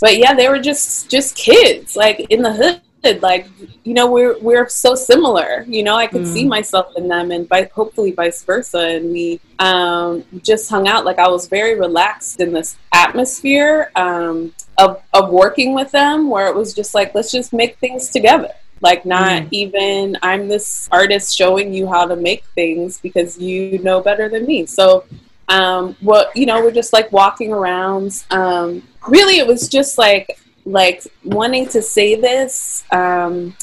but 0.00 0.16
yeah, 0.16 0.34
they 0.34 0.48
were 0.48 0.58
just 0.58 1.10
just 1.10 1.36
kids, 1.36 1.96
like 1.96 2.20
in 2.30 2.42
the 2.42 2.52
hood. 2.52 3.22
Like 3.22 3.46
you 3.84 3.94
know, 3.94 4.10
we're 4.10 4.38
we're 4.40 4.68
so 4.68 4.94
similar. 4.94 5.64
You 5.66 5.82
know, 5.82 5.96
I 5.96 6.06
could 6.06 6.22
mm. 6.22 6.32
see 6.32 6.46
myself 6.46 6.92
in 6.96 7.08
them, 7.08 7.30
and 7.30 7.48
by, 7.48 7.70
hopefully 7.74 8.12
vice 8.12 8.44
versa. 8.44 8.78
And 8.78 9.10
we 9.10 9.40
um, 9.58 10.22
just 10.42 10.68
hung 10.68 10.86
out. 10.86 11.06
Like 11.06 11.18
I 11.18 11.28
was 11.28 11.48
very 11.48 11.78
relaxed 11.78 12.40
in 12.40 12.52
this 12.52 12.76
atmosphere 12.92 13.90
um, 13.96 14.52
of 14.76 15.02
of 15.14 15.30
working 15.30 15.74
with 15.74 15.90
them, 15.92 16.28
where 16.28 16.48
it 16.48 16.54
was 16.54 16.74
just 16.74 16.94
like 16.94 17.14
let's 17.14 17.30
just 17.32 17.54
make 17.54 17.78
things 17.78 18.10
together 18.10 18.50
like 18.80 19.04
not 19.04 19.42
mm. 19.42 19.48
even 19.50 20.16
i'm 20.22 20.48
this 20.48 20.88
artist 20.90 21.36
showing 21.36 21.72
you 21.72 21.86
how 21.86 22.06
to 22.06 22.16
make 22.16 22.44
things 22.54 22.98
because 23.00 23.38
you 23.38 23.78
know 23.80 24.00
better 24.00 24.28
than 24.28 24.46
me 24.46 24.66
so 24.66 25.04
um, 25.50 25.96
what 26.00 26.34
you 26.36 26.46
know, 26.46 26.62
we're 26.62 26.70
just 26.70 26.92
like 26.92 27.10
walking 27.12 27.52
around. 27.52 28.24
Um, 28.30 28.82
really, 29.08 29.38
it 29.38 29.46
was 29.46 29.68
just 29.68 29.98
like 29.98 30.40
like 30.64 31.04
wanting 31.24 31.68
to 31.70 31.82
say 31.82 32.14
this. 32.14 32.84
Um, 32.92 33.56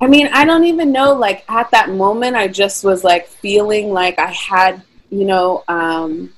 I 0.00 0.06
mean, 0.06 0.28
I 0.32 0.44
don't 0.44 0.64
even 0.64 0.90
know. 0.90 1.12
Like 1.12 1.44
at 1.48 1.70
that 1.72 1.90
moment, 1.90 2.36
I 2.36 2.48
just 2.48 2.84
was 2.84 3.04
like 3.04 3.28
feeling 3.28 3.92
like 3.92 4.18
I 4.18 4.32
had, 4.32 4.82
you 5.10 5.26
know, 5.26 5.62
um, 5.68 6.32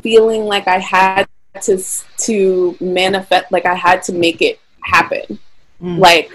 feeling 0.00 0.44
like 0.44 0.66
I 0.66 0.78
had 0.78 1.28
to 1.62 1.82
to 2.18 2.76
manifest, 2.80 3.52
like 3.52 3.66
I 3.66 3.74
had 3.74 4.02
to 4.04 4.12
make 4.14 4.40
it 4.40 4.58
happen. 4.82 5.38
Mm. 5.82 5.98
Like 5.98 6.30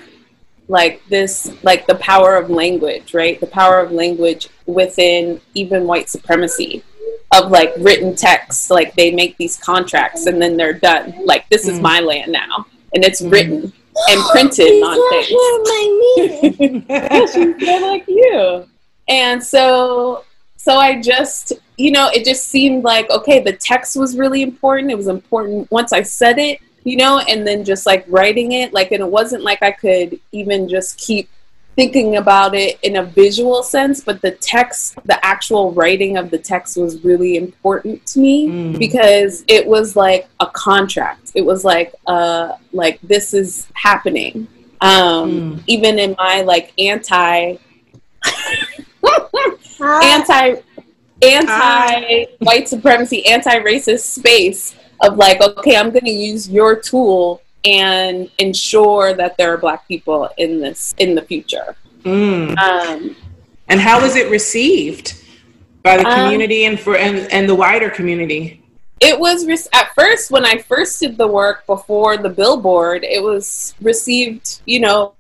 like 0.68 1.04
this 1.10 1.52
like 1.64 1.88
the 1.88 1.96
power 1.96 2.38
of 2.38 2.50
language 2.50 3.14
right 3.14 3.42
the 3.42 3.48
power 3.48 3.82
of 3.82 3.92
language 3.92 4.48
within 4.68 5.42
even 5.54 5.86
white 5.86 6.08
supremacy 6.08 6.82
of 7.34 7.52
like 7.52 7.74
written 7.78 8.16
text. 8.16 8.70
Like 8.70 8.96
they 8.96 9.12
make 9.12 9.38
these 9.38 9.58
contracts 9.58 10.26
and 10.26 10.42
then 10.42 10.58
they're 10.58 10.74
done. 10.74 11.26
Like 11.26 11.48
this 11.50 11.68
is 11.68 11.80
mm. 11.80 11.82
my 11.82 12.00
land 12.00 12.32
now, 12.32 12.66
and 12.94 13.04
it's 13.04 13.22
mm. 13.22 13.32
written 13.32 13.74
and 14.10 14.22
printed 14.32 14.82
on 14.84 14.98
things. 16.58 16.84
She's 17.34 17.82
like 17.82 18.08
you. 18.08 18.66
And 19.08 19.44
so, 19.44 20.24
so 20.56 20.78
I 20.78 21.02
just, 21.02 21.54
you 21.78 21.92
know, 21.92 22.10
it 22.14 22.24
just 22.24 22.48
seemed 22.48 22.84
like 22.84 23.10
okay, 23.10 23.42
the 23.42 23.54
text 23.54 23.96
was 23.98 24.18
really 24.18 24.42
important. 24.42 24.92
It 24.92 24.98
was 24.98 25.08
important 25.08 25.70
once 25.72 25.94
I 25.94 26.02
said 26.04 26.38
it, 26.40 26.60
you 26.84 26.98
know, 26.98 27.20
and 27.20 27.46
then 27.46 27.64
just 27.64 27.86
like 27.86 28.06
writing 28.08 28.54
it, 28.54 28.74
like, 28.74 28.92
and 28.92 29.02
it 29.02 29.10
wasn't 29.10 29.44
like 29.44 29.62
I 29.62 29.72
could 29.72 30.20
even 30.32 30.68
just 30.68 30.98
keep 30.98 31.30
thinking 31.76 32.18
about 32.18 32.54
it 32.54 32.80
in 32.84 32.98
a 32.98 33.04
visual 33.04 33.64
sense, 33.64 34.04
but 34.04 34.22
the 34.22 34.32
text, 34.32 34.96
the 35.06 35.24
actual 35.26 35.72
writing 35.72 36.18
of 36.18 36.30
the 36.30 36.38
text 36.38 36.78
was 36.78 37.04
really 37.04 37.38
important 37.38 38.06
to 38.08 38.20
me 38.20 38.48
mm. 38.48 38.80
because 38.80 39.44
it 39.48 39.66
was 39.66 39.96
like 39.96 40.28
a 40.40 40.48
contract. 40.48 41.32
It 41.34 41.46
was 41.46 41.64
like, 41.64 41.94
uh, 42.08 42.54
like 42.74 43.00
this 43.02 43.34
is 43.34 43.68
happening. 43.74 44.48
Um, 44.82 45.58
mm. 45.58 45.64
Even 45.68 45.98
in 46.00 46.16
my 46.18 46.42
like 46.42 46.74
anti, 46.78 47.56
anti, 49.80 50.56
anti 51.22 52.26
white 52.40 52.68
supremacy, 52.68 53.26
anti 53.26 53.60
racist 53.60 54.02
space 54.02 54.76
of 55.02 55.18
like, 55.18 55.42
okay, 55.42 55.78
I'm 55.78 55.92
going 55.92 56.06
to 56.06 56.12
use 56.12 56.50
your 56.50 56.76
tool 56.76 57.42
and 57.66 58.30
ensure 58.40 59.14
that 59.14 59.38
there 59.38 59.54
are 59.54 59.58
black 59.58 59.88
people 59.88 60.30
in 60.38 60.60
this 60.60 60.96
in 60.98 61.16
the 61.16 61.22
future. 61.22 61.76
Mm. 62.04 62.58
um, 62.58 63.16
and 63.68 63.80
how 63.80 64.02
was 64.02 64.16
it 64.16 64.30
received 64.32 65.24
by 65.84 65.98
the 65.98 66.08
um, 66.08 66.14
community 66.14 66.66
um, 66.66 66.72
and 66.72 66.80
for 66.80 66.98
and, 66.98 67.32
and 67.32 67.48
the 67.48 67.56
wider 67.56 67.90
community? 67.90 68.64
It 69.00 69.20
was 69.20 69.46
re- 69.46 69.58
at 69.74 69.94
first 69.96 70.32
when 70.32 70.46
i 70.46 70.58
first 70.58 71.00
did 71.00 71.18
the 71.18 71.28
work 71.28 71.66
before 71.66 72.18
the 72.18 72.30
billboard 72.30 73.04
it 73.04 73.22
was 73.22 73.76
received 73.82 74.62
you 74.66 74.80
know 74.80 75.14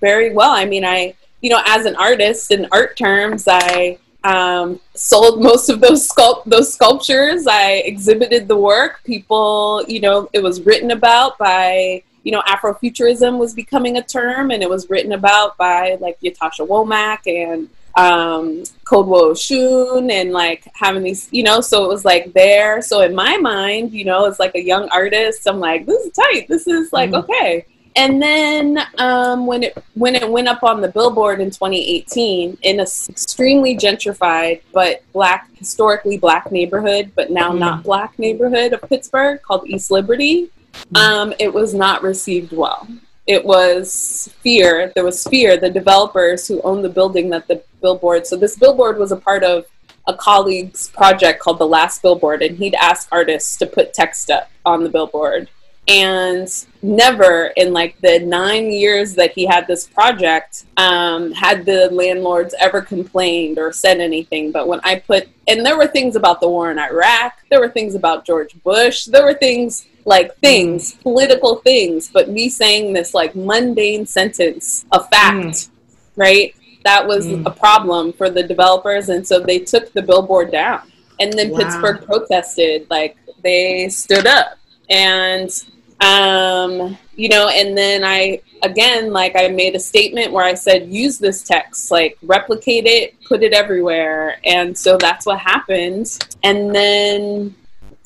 very 0.00 0.32
well. 0.32 0.50
I 0.50 0.64
mean 0.64 0.84
i 0.84 1.14
you 1.40 1.50
know 1.50 1.62
as 1.66 1.86
an 1.86 1.96
artist 1.96 2.50
in 2.50 2.66
art 2.72 2.96
terms 2.96 3.44
i 3.48 3.98
um, 4.24 4.80
sold 4.94 5.42
most 5.42 5.68
of 5.68 5.80
those 5.80 6.08
sculpt 6.08 6.44
those 6.46 6.72
sculptures. 6.72 7.46
I 7.46 7.82
exhibited 7.84 8.48
the 8.48 8.56
work. 8.56 9.02
People, 9.04 9.84
you 9.86 10.00
know, 10.00 10.28
it 10.32 10.42
was 10.42 10.62
written 10.62 10.90
about 10.90 11.38
by 11.38 12.02
you 12.22 12.32
know 12.32 12.40
Afrofuturism 12.42 13.38
was 13.38 13.54
becoming 13.54 13.98
a 13.98 14.02
term, 14.02 14.50
and 14.50 14.62
it 14.62 14.68
was 14.68 14.88
written 14.88 15.12
about 15.12 15.56
by 15.58 15.96
like 16.00 16.18
Ytasha 16.20 16.66
Womack 16.66 17.26
and 17.26 17.68
um, 17.96 18.64
Kodwo 18.84 19.32
Eshun 19.32 20.10
and 20.10 20.32
like 20.32 20.66
having 20.74 21.04
these, 21.04 21.28
you 21.30 21.44
know, 21.44 21.60
so 21.60 21.84
it 21.84 21.88
was 21.88 22.04
like 22.04 22.32
there. 22.32 22.82
So 22.82 23.02
in 23.02 23.14
my 23.14 23.36
mind, 23.36 23.92
you 23.92 24.04
know, 24.04 24.24
as 24.24 24.40
like 24.40 24.56
a 24.56 24.60
young 24.60 24.88
artist, 24.88 25.46
I'm 25.46 25.60
like, 25.60 25.86
this 25.86 26.06
is 26.06 26.12
tight. 26.12 26.48
This 26.48 26.66
is 26.66 26.92
like 26.92 27.10
mm-hmm. 27.10 27.30
okay 27.30 27.66
and 27.96 28.20
then 28.20 28.78
um, 28.98 29.46
when 29.46 29.62
it 29.62 29.76
when 29.94 30.14
it 30.14 30.28
went 30.28 30.48
up 30.48 30.62
on 30.62 30.80
the 30.80 30.88
billboard 30.88 31.40
in 31.40 31.50
2018 31.50 32.58
in 32.62 32.80
an 32.80 32.86
extremely 33.08 33.76
gentrified 33.76 34.60
but 34.72 35.02
black 35.12 35.48
historically 35.56 36.18
black 36.18 36.50
neighborhood 36.50 37.12
but 37.14 37.30
now 37.30 37.50
mm. 37.50 37.58
not 37.58 37.82
black 37.82 38.18
neighborhood 38.18 38.72
of 38.72 38.82
pittsburgh 38.88 39.40
called 39.42 39.66
east 39.68 39.90
liberty 39.90 40.50
mm. 40.92 40.98
um, 40.98 41.32
it 41.38 41.52
was 41.52 41.74
not 41.74 42.02
received 42.02 42.52
well 42.52 42.86
it 43.26 43.44
was 43.44 44.28
fear 44.40 44.92
there 44.94 45.04
was 45.04 45.24
fear 45.24 45.56
the 45.56 45.70
developers 45.70 46.46
who 46.48 46.60
owned 46.62 46.84
the 46.84 46.88
building 46.88 47.30
that 47.30 47.46
the 47.48 47.62
billboard 47.80 48.26
so 48.26 48.36
this 48.36 48.56
billboard 48.56 48.98
was 48.98 49.12
a 49.12 49.16
part 49.16 49.44
of 49.44 49.64
a 50.06 50.14
colleague's 50.14 50.88
project 50.90 51.40
called 51.40 51.58
the 51.58 51.66
last 51.66 52.02
billboard 52.02 52.42
and 52.42 52.58
he'd 52.58 52.74
ask 52.74 53.08
artists 53.10 53.56
to 53.56 53.66
put 53.66 53.94
text 53.94 54.30
up 54.30 54.50
on 54.66 54.82
the 54.82 54.90
billboard 54.90 55.48
and 55.86 56.48
never 56.82 57.52
in 57.56 57.72
like 57.72 57.98
the 58.00 58.18
nine 58.20 58.70
years 58.70 59.14
that 59.14 59.32
he 59.32 59.44
had 59.44 59.66
this 59.66 59.86
project 59.86 60.64
um, 60.78 61.30
had 61.32 61.66
the 61.66 61.90
landlords 61.90 62.54
ever 62.58 62.80
complained 62.80 63.58
or 63.58 63.72
said 63.72 64.00
anything 64.00 64.50
but 64.50 64.66
when 64.66 64.80
i 64.82 64.98
put 64.98 65.28
and 65.46 65.64
there 65.64 65.76
were 65.76 65.86
things 65.86 66.16
about 66.16 66.40
the 66.40 66.48
war 66.48 66.70
in 66.70 66.78
iraq 66.78 67.34
there 67.50 67.60
were 67.60 67.68
things 67.68 67.94
about 67.94 68.24
george 68.24 68.54
bush 68.62 69.04
there 69.04 69.24
were 69.24 69.34
things 69.34 69.86
like 70.04 70.36
things, 70.38 70.94
political 70.96 71.56
things, 71.56 72.10
but 72.12 72.28
me 72.28 72.48
saying 72.48 72.92
this 72.92 73.14
like 73.14 73.34
mundane 73.34 74.06
sentence, 74.06 74.84
a 74.92 75.02
fact, 75.04 75.46
mm. 75.46 75.70
right? 76.16 76.54
That 76.84 77.06
was 77.06 77.26
mm. 77.26 77.46
a 77.46 77.50
problem 77.50 78.12
for 78.12 78.28
the 78.28 78.42
developers, 78.42 79.08
and 79.08 79.26
so 79.26 79.40
they 79.40 79.58
took 79.58 79.92
the 79.92 80.02
billboard 80.02 80.52
down. 80.52 80.82
And 81.20 81.32
then 81.32 81.50
wow. 81.50 81.58
Pittsburgh 81.58 82.04
protested, 82.04 82.86
like 82.90 83.16
they 83.42 83.88
stood 83.88 84.26
up, 84.26 84.58
and 84.90 85.50
um, 86.00 86.98
you 87.16 87.28
know, 87.28 87.48
and 87.48 87.76
then 87.76 88.04
I 88.04 88.40
again, 88.62 89.12
like 89.12 89.36
I 89.36 89.48
made 89.48 89.74
a 89.74 89.80
statement 89.80 90.32
where 90.32 90.44
I 90.44 90.54
said, 90.54 90.88
use 90.88 91.18
this 91.18 91.42
text, 91.42 91.90
like 91.90 92.18
replicate 92.22 92.86
it, 92.86 93.14
put 93.24 93.42
it 93.42 93.52
everywhere, 93.52 94.38
and 94.44 94.76
so 94.76 94.96
that's 94.96 95.26
what 95.26 95.38
happened. 95.38 96.18
And 96.42 96.74
then 96.74 97.54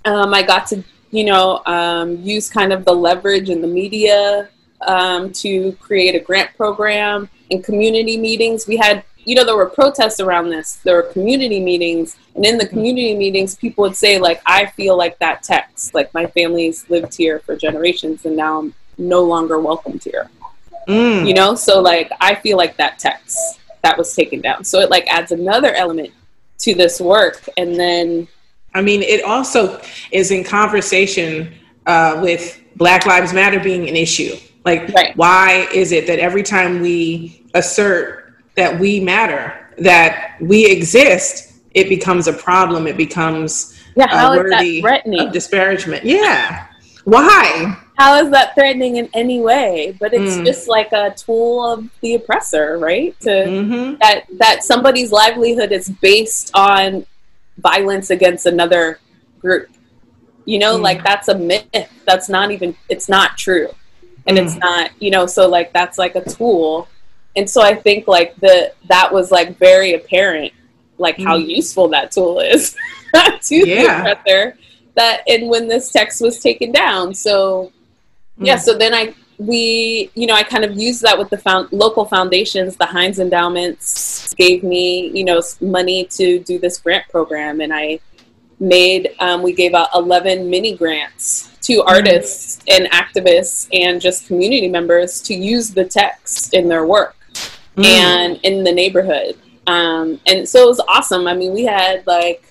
um, 0.05 0.35
I 0.35 0.43
got 0.43 0.67
to 0.69 0.83
you 1.11 1.25
know, 1.25 1.63
um, 1.67 2.17
use 2.23 2.51
kind 2.51 2.73
of 2.73 2.85
the 2.85 2.93
leverage 2.93 3.49
in 3.49 3.61
the 3.61 3.67
media 3.67 4.49
um, 4.87 5.33
to 5.33 5.73
create 5.73 6.15
a 6.15 6.21
grant 6.21 6.55
program 6.57 7.29
and 7.51 7.65
community 7.65 8.17
meetings. 8.17 8.67
We 8.67 8.77
had, 8.77 9.05
you 9.29 9.35
know, 9.35 9.45
there 9.45 9.57
were 9.57 9.69
protests 9.69 10.21
around 10.21 10.49
this. 10.49 10.77
There 10.85 10.97
were 10.97 11.03
community 11.03 11.61
meetings, 11.61 12.17
and 12.35 12.47
in 12.47 12.57
the 12.57 12.65
mm-hmm. 12.65 12.77
community 12.77 13.15
meetings, 13.15 13.55
people 13.55 13.83
would 13.83 13.95
say, 13.95 14.19
like, 14.19 14.41
I 14.47 14.67
feel 14.67 14.97
like 14.97 15.19
that 15.19 15.43
text. 15.43 15.93
Like, 15.93 16.13
my 16.15 16.25
family's 16.27 16.89
lived 16.89 17.15
here 17.15 17.41
for 17.41 17.55
generations, 17.55 18.25
and 18.25 18.37
now 18.37 18.61
I'm 18.61 18.75
no 18.97 19.23
longer 19.23 19.61
welcomed 19.61 20.03
here. 20.03 20.31
Mm. 20.89 21.29
You 21.29 21.35
know, 21.35 21.55
so 21.55 21.83
like, 21.83 22.11
I 22.21 22.37
feel 22.37 22.57
like 22.57 22.79
that 22.79 22.99
text 22.99 23.61
that 23.83 23.99
was 23.99 24.15
taken 24.17 24.41
down. 24.41 24.65
So 24.65 24.81
it 24.81 24.89
like 24.89 25.07
adds 25.09 25.31
another 25.31 25.75
element 25.75 26.11
to 26.61 26.75
this 26.75 26.99
work, 26.99 27.47
and 27.59 27.79
then 27.79 28.27
I 28.75 28.81
mean, 28.81 29.03
it 29.03 29.23
also 29.25 29.81
is 30.11 30.31
in 30.31 30.45
conversation 30.45 31.55
uh, 31.87 32.21
with 32.23 32.61
Black 32.77 33.07
Lives 33.07 33.33
Matter 33.33 33.61
being 33.61 33.89
an 33.89 33.97
issue. 33.97 34.37
Like, 34.65 34.89
right. 34.91 35.17
why 35.17 35.69
is 35.75 35.93
it 35.93 36.07
that 36.07 36.19
every 36.19 36.43
time 36.43 36.81
we 36.81 37.47
assert 37.55 38.28
that 38.59 38.79
we 38.79 39.01
matter, 39.01 39.45
that 39.79 40.37
we 40.41 40.67
exist, 40.67 41.55
it 41.73 41.89
becomes 41.89 42.27
a 42.27 42.33
problem? 42.33 42.87
It 42.87 42.97
becomes 42.97 43.79
yeah, 43.97 44.09
how 44.09 44.33
uh, 44.33 44.37
worthy 44.37 44.83
of 45.19 45.33
disparagement. 45.33 46.05
Yeah. 46.05 46.67
Why? 47.05 47.77
How 47.97 48.23
is 48.23 48.31
that 48.31 48.55
threatening 48.55 48.97
in 48.97 49.09
any 49.15 49.41
way? 49.41 49.97
But 49.99 50.13
it's 50.13 50.37
mm. 50.37 50.45
just 50.45 50.69
like 50.69 50.93
a 50.93 51.15
tool 51.17 51.65
of 51.65 51.89
the 52.03 52.15
oppressor, 52.15 52.79
right? 52.79 53.19
To 53.21 53.31
mm-hmm. 53.31 53.97
that 54.01 54.27
that 54.39 54.63
somebody's 54.63 55.11
livelihood 55.11 55.73
is 55.73 55.89
based 55.89 56.51
on 56.55 57.07
violence 57.57 58.11
against 58.11 58.47
another 58.47 59.01
group. 59.41 59.69
You 60.45 60.59
know, 60.59 60.79
mm. 60.79 60.83
like 60.83 61.03
that's 61.03 61.29
a 61.29 61.39
myth. 61.39 61.67
That's 62.05 62.29
not 62.29 62.51
even, 62.51 62.77
it's 62.89 63.09
not 63.09 63.37
true. 63.37 63.69
And 64.27 64.37
mm. 64.37 64.45
it's 64.45 64.57
not, 64.57 64.91
you 65.01 65.11
know, 65.11 65.27
so 65.27 65.49
like 65.49 65.73
that's 65.73 65.99
like 65.99 66.15
a 66.15 66.25
tool. 66.25 66.89
And 67.37 67.49
so 67.49 67.63
I 67.63 67.75
think 67.75 68.09
like 68.09 68.35
the, 68.37 68.73
that 68.89 69.13
was 69.13 69.31
like 69.31 69.59
very 69.59 69.95
apparent, 69.95 70.53
like 70.99 71.19
mm. 71.19 71.25
how 71.25 71.37
useful 71.37 71.89
that 71.89 72.11
tool 72.11 72.41
is 72.41 72.75
to 73.43 73.55
yeah. 73.57 74.03
the 74.03 74.13
oppressor 74.13 74.59
that, 74.99 75.23
and 75.29 75.49
when 75.49 75.69
this 75.69 75.91
text 75.91 76.21
was 76.21 76.41
taken 76.41 76.73
down. 76.73 77.15
So 77.15 77.73
yeah, 78.37 78.57
mm. 78.57 78.61
so 78.61 78.77
then 78.77 78.93
I 78.93 79.15
we, 79.39 80.11
you 80.15 80.27
know, 80.27 80.35
I 80.35 80.43
kind 80.43 80.65
of 80.65 80.77
used 80.77 81.03
that 81.03 81.17
with 81.17 81.31
the 81.31 81.39
found, 81.39 81.73
local 81.73 82.05
foundations. 82.05 82.77
The 82.77 82.87
Heinz 82.87 83.21
Endowments 83.21 84.35
gave 84.35 84.65
me, 84.65 85.11
you 85.17 85.25
know, 85.25 85.41
money 85.61 86.05
to 86.07 86.41
do 86.41 86.59
this 86.59 86.79
grant 86.79 87.09
program, 87.09 87.61
and 87.61 87.73
I 87.73 88.01
made. 88.59 89.15
Um, 89.21 89.43
we 89.43 89.53
gave 89.53 89.75
out 89.75 89.89
eleven 89.95 90.51
mini 90.51 90.77
grants 90.77 91.57
to 91.63 91.79
mm-hmm. 91.79 91.89
artists 91.89 92.63
mm. 92.65 92.77
and 92.77 92.91
activists 92.91 93.69
and 93.73 94.01
just 94.01 94.27
community 94.27 94.69
members 94.69 95.23
to 95.23 95.35
use 95.35 95.71
the 95.71 95.85
text 95.85 96.53
in 96.53 96.69
their 96.69 96.85
work 96.85 97.15
mm. 97.79 97.85
and 97.85 98.41
in 98.43 98.65
the 98.65 98.73
neighborhood. 98.73 99.37
Um, 99.67 100.21
and 100.27 100.49
so 100.49 100.63
it 100.63 100.67
was 100.67 100.81
awesome. 100.89 101.27
I 101.27 101.35
mean, 101.35 101.53
we 101.53 101.65
had 101.65 102.07
like 102.07 102.45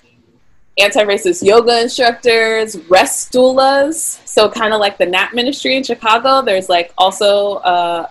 anti-racist 0.78 1.44
yoga 1.44 1.80
instructors, 1.82 2.76
rest 2.88 3.32
doulas. 3.32 4.26
So 4.26 4.48
kind 4.48 4.72
of 4.72 4.80
like 4.80 4.98
the 4.98 5.06
NAP 5.06 5.34
ministry 5.34 5.76
in 5.76 5.82
Chicago. 5.82 6.42
There's 6.42 6.68
like 6.68 6.92
also 6.96 7.54
uh, 7.56 8.06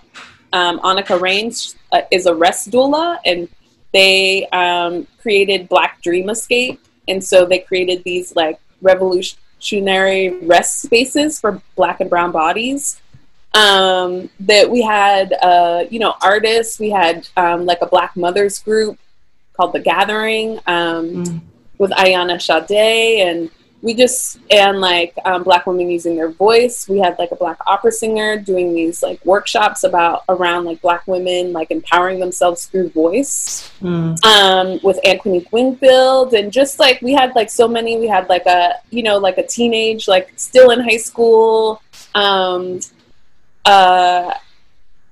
um, 0.52 0.78
Annika 0.80 1.20
Rains 1.20 1.76
uh, 1.92 2.02
is 2.10 2.26
a 2.26 2.34
rest 2.34 2.70
doula, 2.70 3.18
and 3.24 3.48
they 3.92 4.46
um, 4.48 5.06
created 5.20 5.68
Black 5.68 6.02
Dream 6.02 6.28
Escape, 6.28 6.80
and 7.08 7.22
so 7.24 7.46
they 7.46 7.60
created 7.60 8.04
these 8.04 8.36
like 8.36 8.60
revolutionary 8.82 10.30
rest 10.44 10.82
spaces 10.82 11.40
for 11.40 11.62
Black 11.76 12.00
and 12.00 12.10
Brown 12.10 12.32
bodies. 12.32 13.00
Um, 13.54 14.30
that 14.40 14.70
we 14.70 14.82
had, 14.82 15.32
uh, 15.42 15.84
you 15.90 15.98
know, 15.98 16.14
artists. 16.22 16.78
We 16.78 16.90
had 16.90 17.26
um, 17.36 17.66
like 17.66 17.78
a 17.82 17.86
Black 17.86 18.16
mothers 18.16 18.58
group 18.58 18.98
called 19.54 19.72
the 19.72 19.80
Gathering. 19.80 20.58
Um, 20.66 21.24
mm 21.24 21.40
with 21.78 21.92
Ayana 21.92 22.40
Sade 22.42 23.26
and 23.26 23.50
we 23.80 23.94
just 23.94 24.40
and 24.50 24.80
like 24.80 25.14
um, 25.24 25.44
black 25.44 25.64
women 25.64 25.88
using 25.88 26.16
their 26.16 26.30
voice 26.30 26.88
we 26.88 26.98
had 26.98 27.16
like 27.18 27.30
a 27.30 27.36
black 27.36 27.58
opera 27.66 27.92
singer 27.92 28.36
doing 28.36 28.74
these 28.74 29.02
like 29.02 29.24
workshops 29.24 29.84
about 29.84 30.24
around 30.28 30.64
like 30.64 30.80
black 30.82 31.06
women 31.06 31.52
like 31.52 31.70
empowering 31.70 32.18
themselves 32.18 32.66
through 32.66 32.88
voice 32.90 33.70
mm. 33.80 34.24
um, 34.24 34.80
with 34.82 34.98
Anqwenique 35.04 35.50
Wingfield 35.52 36.34
and 36.34 36.52
just 36.52 36.80
like 36.80 37.00
we 37.02 37.12
had 37.12 37.34
like 37.36 37.50
so 37.50 37.68
many 37.68 37.98
we 37.98 38.08
had 38.08 38.28
like 38.28 38.46
a 38.46 38.74
you 38.90 39.04
know 39.04 39.18
like 39.18 39.38
a 39.38 39.46
teenage 39.46 40.08
like 40.08 40.32
still 40.36 40.70
in 40.70 40.80
high 40.80 40.96
school 40.96 41.80
um, 42.16 42.80
uh, 43.68 44.34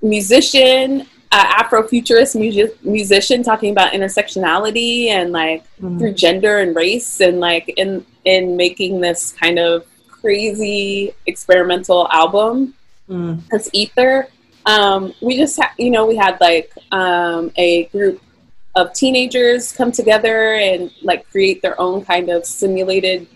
musician 0.01 1.05
uh, 1.31 1.63
Afrofuturist 1.63 2.39
music- 2.39 2.83
musician 2.83 3.43
talking 3.43 3.71
about 3.71 3.93
intersectionality 3.93 5.07
and 5.07 5.31
like 5.31 5.63
mm-hmm. 5.79 5.99
through 5.99 6.13
gender 6.13 6.59
and 6.59 6.75
race 6.75 7.19
and 7.19 7.39
like 7.39 7.67
in 7.77 8.05
in 8.25 8.57
making 8.57 8.99
this 8.99 9.31
kind 9.33 9.59
of 9.59 9.85
crazy 10.07 11.13
experimental 11.25 12.07
album 12.11 12.73
mm. 13.09 13.41
as 13.51 13.69
Ether. 13.73 14.27
Um, 14.65 15.13
we 15.21 15.37
just 15.37 15.59
ha- 15.61 15.73
you 15.77 15.91
know 15.91 16.05
we 16.07 16.15
had 16.15 16.39
like 16.41 16.71
um, 16.91 17.51
a 17.57 17.85
group 17.85 18.21
of 18.75 18.93
teenagers 18.93 19.71
come 19.71 19.91
together 19.91 20.53
and 20.53 20.91
like 21.01 21.29
create 21.29 21.61
their 21.61 21.79
own 21.79 22.03
kind 22.05 22.29
of 22.29 22.45
simulated 22.45 23.27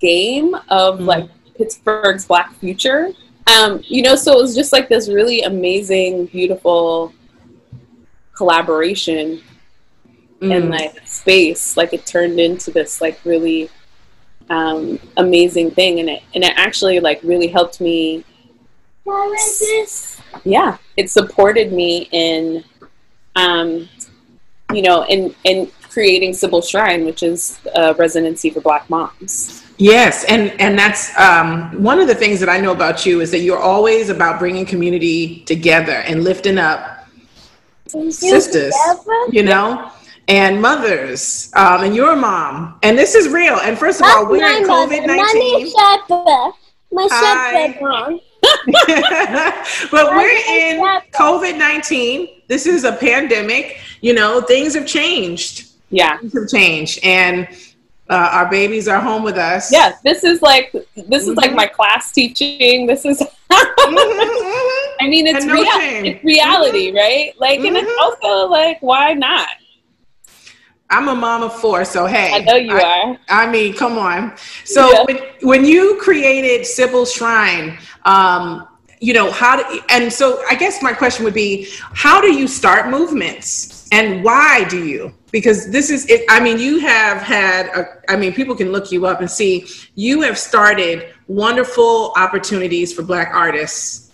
game 0.00 0.54
of 0.68 1.00
mm. 1.00 1.06
like 1.06 1.28
Pittsburgh's 1.56 2.26
Black 2.26 2.54
future. 2.54 3.10
Um, 3.50 3.82
you 3.86 4.02
know, 4.02 4.16
so 4.16 4.38
it 4.38 4.42
was 4.42 4.54
just 4.54 4.72
like 4.72 4.88
this 4.88 5.08
really 5.08 5.42
amazing, 5.42 6.26
beautiful 6.26 7.12
collaboration 8.40 9.42
mm. 10.40 10.56
and 10.56 10.70
like 10.70 11.06
space 11.06 11.76
like 11.76 11.92
it 11.92 12.06
turned 12.06 12.40
into 12.40 12.70
this 12.70 13.00
like 13.00 13.20
really 13.24 13.68
um, 14.48 14.98
amazing 15.18 15.70
thing 15.70 16.00
and 16.00 16.08
it 16.08 16.22
and 16.34 16.42
it 16.42 16.52
actually 16.56 17.00
like 17.00 17.20
really 17.22 17.46
helped 17.46 17.80
me 17.80 18.24
what 19.04 19.30
this 19.32 20.20
yeah 20.44 20.76
it 20.96 21.10
supported 21.10 21.72
me 21.72 22.08
in 22.12 22.64
um 23.36 23.88
you 24.72 24.82
know 24.82 25.04
in 25.06 25.34
in 25.44 25.70
creating 25.90 26.32
Sibyl 26.32 26.62
Shrine 26.62 27.04
which 27.04 27.22
is 27.22 27.58
a 27.74 27.94
residency 27.94 28.50
for 28.50 28.60
black 28.60 28.88
moms 28.88 29.60
Yes, 29.80 30.24
and 30.24 30.50
and 30.60 30.78
that's 30.78 31.18
um, 31.18 31.82
one 31.82 32.00
of 32.00 32.06
the 32.06 32.14
things 32.14 32.38
that 32.40 32.50
I 32.50 32.60
know 32.60 32.72
about 32.72 33.06
you 33.06 33.22
is 33.22 33.30
that 33.30 33.38
you're 33.38 33.58
always 33.58 34.10
about 34.10 34.38
bringing 34.38 34.66
community 34.66 35.40
together 35.46 36.04
and 36.06 36.22
lifting 36.22 36.58
up 36.58 37.08
sisters, 38.10 38.74
you 39.30 39.42
know, 39.42 39.90
and 40.28 40.60
mothers, 40.60 41.50
um, 41.56 41.82
and 41.82 41.96
your 41.96 42.14
mom. 42.14 42.78
And 42.82 42.98
this 42.98 43.14
is 43.14 43.28
real. 43.28 43.56
And 43.56 43.78
first 43.78 44.02
of 44.02 44.06
all, 44.06 44.26
we're 44.28 44.44
in 44.44 44.64
COVID 44.64 45.06
19. 45.06 45.72
My 46.92 47.06
shepherd 47.08 47.80
mom. 47.80 48.20
but 49.90 50.10
we're 50.14 50.28
in 50.28 50.78
COVID 51.12 51.56
19. 51.56 52.28
This 52.48 52.66
is 52.66 52.84
a 52.84 52.92
pandemic. 52.92 53.78
You 54.02 54.12
know, 54.12 54.42
things 54.42 54.74
have 54.74 54.86
changed. 54.86 55.69
Yeah. 55.90 56.18
Things 56.18 56.32
have 56.34 56.48
changed. 56.48 57.00
And 57.02 57.48
uh, 58.10 58.28
our 58.32 58.50
babies 58.50 58.88
are 58.88 59.00
home 59.00 59.22
with 59.22 59.36
us. 59.36 59.72
Yeah, 59.72 59.96
this 60.02 60.24
is 60.24 60.42
like 60.42 60.72
this 60.72 60.84
mm-hmm. 60.96 61.14
is 61.14 61.28
like 61.28 61.48
mm-hmm. 61.48 61.56
my 61.56 61.66
class 61.66 62.10
teaching. 62.12 62.86
This 62.86 63.04
is. 63.04 63.20
mm-hmm, 63.20 63.54
mm-hmm. 63.94 65.04
I 65.04 65.08
mean, 65.08 65.26
it's, 65.28 65.46
no 65.46 65.54
rea- 65.54 66.10
it's 66.10 66.24
reality, 66.24 66.88
mm-hmm. 66.88 66.96
right? 66.96 67.32
Like, 67.38 67.60
and 67.60 67.76
it's 67.76 67.88
mm-hmm. 67.88 68.26
also 68.26 68.50
like, 68.50 68.82
why 68.82 69.14
not? 69.14 69.48
I'm 70.90 71.06
a 71.06 71.14
mom 71.14 71.44
of 71.44 71.54
four, 71.60 71.84
so 71.84 72.06
hey. 72.06 72.32
I 72.34 72.38
know 72.40 72.56
you 72.56 72.76
I, 72.76 72.82
are. 72.82 73.18
I 73.28 73.48
mean, 73.48 73.74
come 73.74 73.96
on. 73.96 74.36
So 74.64 74.90
yeah. 74.90 75.04
when, 75.04 75.18
when 75.42 75.64
you 75.64 75.96
created 76.00 76.66
Sibyl 76.66 77.06
Shrine, 77.06 77.78
um, 78.04 78.66
you 79.00 79.14
know 79.14 79.30
how 79.30 79.56
do 79.56 79.80
and 79.88 80.12
so 80.12 80.42
i 80.50 80.54
guess 80.54 80.82
my 80.82 80.92
question 80.92 81.24
would 81.24 81.32
be 81.32 81.66
how 81.94 82.20
do 82.20 82.34
you 82.34 82.46
start 82.46 82.90
movements 82.90 83.88
and 83.92 84.22
why 84.22 84.64
do 84.68 84.84
you 84.84 85.12
because 85.30 85.70
this 85.70 85.90
is 85.90 86.06
it 86.06 86.24
i 86.28 86.40
mean 86.40 86.58
you 86.58 86.78
have 86.78 87.18
had 87.18 87.66
a, 87.66 88.10
I 88.10 88.16
mean 88.16 88.32
people 88.32 88.54
can 88.54 88.72
look 88.72 88.90
you 88.90 89.06
up 89.06 89.20
and 89.20 89.30
see 89.30 89.66
you 89.94 90.22
have 90.22 90.38
started 90.38 91.14
wonderful 91.28 92.12
opportunities 92.16 92.92
for 92.92 93.02
black 93.02 93.32
artists. 93.32 94.10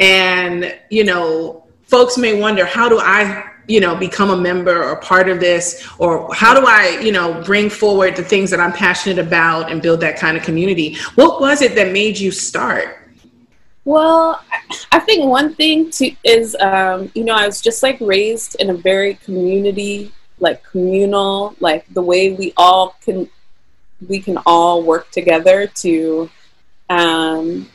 And 0.00 0.78
you 0.90 1.04
know 1.04 1.64
folks 1.84 2.16
may 2.16 2.40
wonder 2.40 2.64
how 2.64 2.88
do 2.88 2.98
i 2.98 3.44
you 3.66 3.80
know 3.80 3.94
become 3.94 4.30
a 4.30 4.36
member 4.36 4.82
or 4.82 4.96
part 4.96 5.28
of 5.28 5.40
this? 5.40 5.86
Or 5.98 6.32
how 6.34 6.58
do 6.58 6.66
i 6.66 6.98
you 7.02 7.12
know 7.12 7.42
bring 7.42 7.68
forward 7.68 8.16
the 8.16 8.24
things 8.24 8.50
that 8.50 8.60
i'm 8.60 8.72
passionate 8.72 9.18
about 9.18 9.70
and 9.70 9.82
build 9.82 10.00
that 10.00 10.16
kind 10.16 10.36
of 10.36 10.42
community? 10.42 10.96
What 11.16 11.40
was 11.40 11.60
it 11.60 11.74
that 11.74 11.92
made 11.92 12.18
you 12.18 12.30
start? 12.30 12.94
Well, 13.84 14.44
I 14.92 14.98
think 14.98 15.24
one 15.24 15.54
thing 15.54 15.90
to, 15.92 16.14
is, 16.22 16.54
um, 16.60 17.10
you 17.14 17.24
know, 17.24 17.32
I 17.32 17.46
was 17.46 17.62
just 17.62 17.82
like 17.82 17.96
raised 18.02 18.54
in 18.60 18.68
a 18.68 18.74
very 18.74 19.14
community, 19.14 20.12
like 20.40 20.62
communal, 20.64 21.54
like 21.60 21.86
the 21.92 22.02
way 22.02 22.32
we 22.32 22.52
all 22.56 22.96
can, 23.04 23.28
we 24.08 24.20
can 24.20 24.38
all 24.46 24.82
work 24.82 25.10
together 25.10 25.66
to, 25.66 26.30
um, 26.88 27.68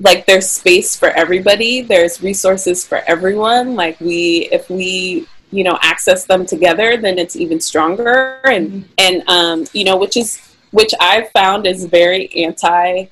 like 0.00 0.26
there's 0.26 0.48
space 0.48 0.94
for 0.94 1.08
everybody. 1.08 1.80
There's 1.80 2.22
resources 2.22 2.86
for 2.86 3.02
everyone. 3.06 3.74
Like 3.74 3.98
we, 4.00 4.48
if 4.52 4.68
we, 4.68 5.26
you 5.50 5.64
know, 5.64 5.78
access 5.80 6.26
them 6.26 6.44
together, 6.44 6.96
then 6.96 7.18
it's 7.18 7.36
even 7.36 7.60
stronger. 7.60 8.40
And, 8.44 8.70
mm-hmm. 8.70 8.92
and, 8.98 9.28
um, 9.28 9.66
you 9.72 9.84
know, 9.84 9.96
which 9.96 10.16
is, 10.16 10.54
which 10.72 10.92
I've 11.00 11.30
found 11.30 11.66
is 11.66 11.86
very 11.86 12.30
anti 12.34 13.06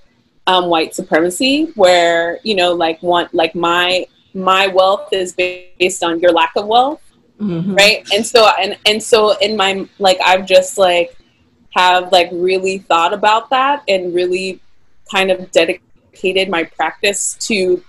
um, 0.46 0.66
white 0.66 0.94
supremacy, 0.94 1.72
where 1.74 2.38
you 2.42 2.54
know, 2.54 2.72
like 2.72 3.02
one, 3.02 3.28
like 3.32 3.54
my 3.54 4.06
my 4.34 4.66
wealth 4.66 5.12
is 5.12 5.32
based 5.32 6.02
on 6.02 6.20
your 6.20 6.32
lack 6.32 6.52
of 6.56 6.66
wealth, 6.66 7.00
mm-hmm. 7.40 7.74
right? 7.74 8.06
And 8.14 8.26
so, 8.26 8.48
and 8.60 8.76
and 8.86 9.02
so, 9.02 9.36
in 9.38 9.56
my 9.56 9.88
like, 9.98 10.18
I've 10.24 10.46
just 10.46 10.78
like 10.78 11.16
have 11.70 12.12
like 12.12 12.28
really 12.32 12.78
thought 12.78 13.12
about 13.12 13.50
that 13.50 13.82
and 13.88 14.14
really 14.14 14.60
kind 15.10 15.30
of 15.30 15.50
dedicated 15.50 16.48
my 16.48 16.64
practice 16.64 17.36
to 17.40 17.82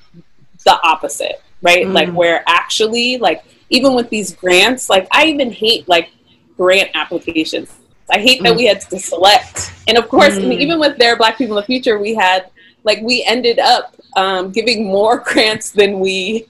the 0.64 0.80
opposite, 0.84 1.42
right? 1.62 1.86
Mm. 1.86 1.94
Like 1.94 2.10
where 2.14 2.44
actually, 2.48 3.18
like 3.18 3.44
even 3.70 3.94
with 3.94 4.10
these 4.10 4.34
grants, 4.34 4.90
like 4.90 5.08
I 5.12 5.26
even 5.26 5.52
hate 5.52 5.88
like 5.88 6.10
grant 6.58 6.90
applications 6.96 7.72
I 8.10 8.20
hate 8.20 8.44
that 8.44 8.54
mm. 8.54 8.58
we 8.58 8.66
had 8.66 8.82
to 8.82 9.00
select. 9.00 9.74
And 9.88 9.98
of 9.98 10.08
course, 10.10 10.36
mm. 10.36 10.54
even 10.60 10.80
with 10.80 10.98
their 10.98 11.16
Black 11.16 11.38
People 11.38 11.58
in 11.58 11.62
the 11.62 11.66
Future, 11.66 11.98
we 11.98 12.14
had 12.14 12.50
like 12.84 13.02
we 13.02 13.24
ended 13.28 13.60
up 13.60 13.96
um, 14.16 14.52
giving 14.52 14.86
more 14.86 15.18
grants 15.26 15.72
than 15.72 16.00
we 16.00 16.48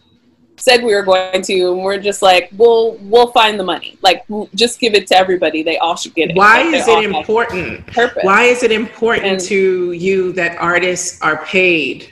said 0.57 0.83
we 0.83 0.93
were 0.93 1.03
going 1.03 1.41
to, 1.41 1.71
and 1.71 1.83
we're 1.83 1.99
just 1.99 2.21
like, 2.21 2.49
we'll 2.55 2.97
we'll 3.01 3.31
find 3.31 3.59
the 3.59 3.63
money. 3.63 3.97
Like, 4.01 4.25
just 4.53 4.79
give 4.79 4.93
it 4.93 5.07
to 5.07 5.17
everybody. 5.17 5.63
They 5.63 5.77
all 5.77 5.95
should 5.95 6.15
get 6.15 6.31
it. 6.31 6.35
Why 6.35 6.63
like, 6.63 6.75
is 6.75 6.87
it 6.87 7.03
important? 7.03 7.87
Purpose. 7.87 8.23
Why 8.23 8.43
is 8.43 8.63
it 8.63 8.71
important 8.71 9.25
and, 9.25 9.39
to 9.41 9.91
you 9.91 10.31
that 10.33 10.57
artists 10.57 11.21
are 11.21 11.45
paid? 11.45 12.11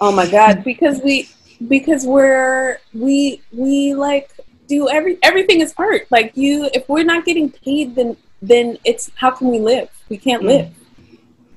Oh 0.00 0.12
my 0.12 0.28
God! 0.28 0.64
Because 0.64 1.00
we 1.02 1.28
because 1.68 2.04
we're 2.04 2.78
we 2.92 3.40
we 3.52 3.94
like 3.94 4.30
do 4.66 4.88
every 4.88 5.18
everything 5.22 5.60
is 5.60 5.74
art. 5.76 6.06
Like 6.10 6.36
you, 6.36 6.68
if 6.74 6.88
we're 6.88 7.04
not 7.04 7.24
getting 7.24 7.50
paid, 7.50 7.94
then 7.94 8.16
then 8.42 8.78
it's 8.84 9.10
how 9.14 9.30
can 9.30 9.48
we 9.48 9.58
live? 9.58 9.88
We 10.08 10.18
can't 10.18 10.42
mm. 10.42 10.46
live. 10.46 10.74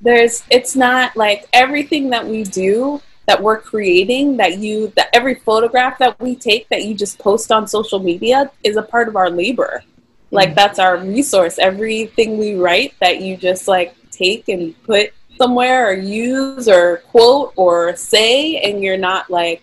There's 0.01 0.43
it's 0.49 0.75
not 0.75 1.15
like 1.17 1.47
everything 1.51 2.09
that 2.11 2.25
we 2.25 2.43
do 2.43 3.01
that 3.29 3.43
we're 3.43 3.61
creating 3.61 4.37
that 4.37 4.57
you 4.57 4.91
that 4.95 5.07
every 5.13 5.35
photograph 5.35 5.99
that 5.99 6.19
we 6.19 6.35
take 6.35 6.67
that 6.69 6.85
you 6.85 6.95
just 6.95 7.19
post 7.19 7.51
on 7.51 7.67
social 7.67 7.99
media 7.99 8.49
is 8.63 8.75
a 8.75 8.81
part 8.81 9.07
of 9.07 9.15
our 9.15 9.29
labor. 9.29 9.83
Like 10.31 10.49
mm. 10.49 10.55
that's 10.55 10.79
our 10.79 10.97
resource. 10.97 11.59
Everything 11.59 12.39
we 12.39 12.55
write 12.55 12.95
that 13.01 13.21
you 13.21 13.37
just 13.37 13.67
like 13.67 13.95
take 14.09 14.49
and 14.49 14.73
put 14.81 15.13
somewhere 15.37 15.91
or 15.91 15.93
use 15.93 16.67
or 16.67 17.03
quote 17.11 17.53
or 17.55 17.95
say 17.95 18.57
and 18.61 18.81
you're 18.81 18.97
not 18.97 19.29
like 19.29 19.61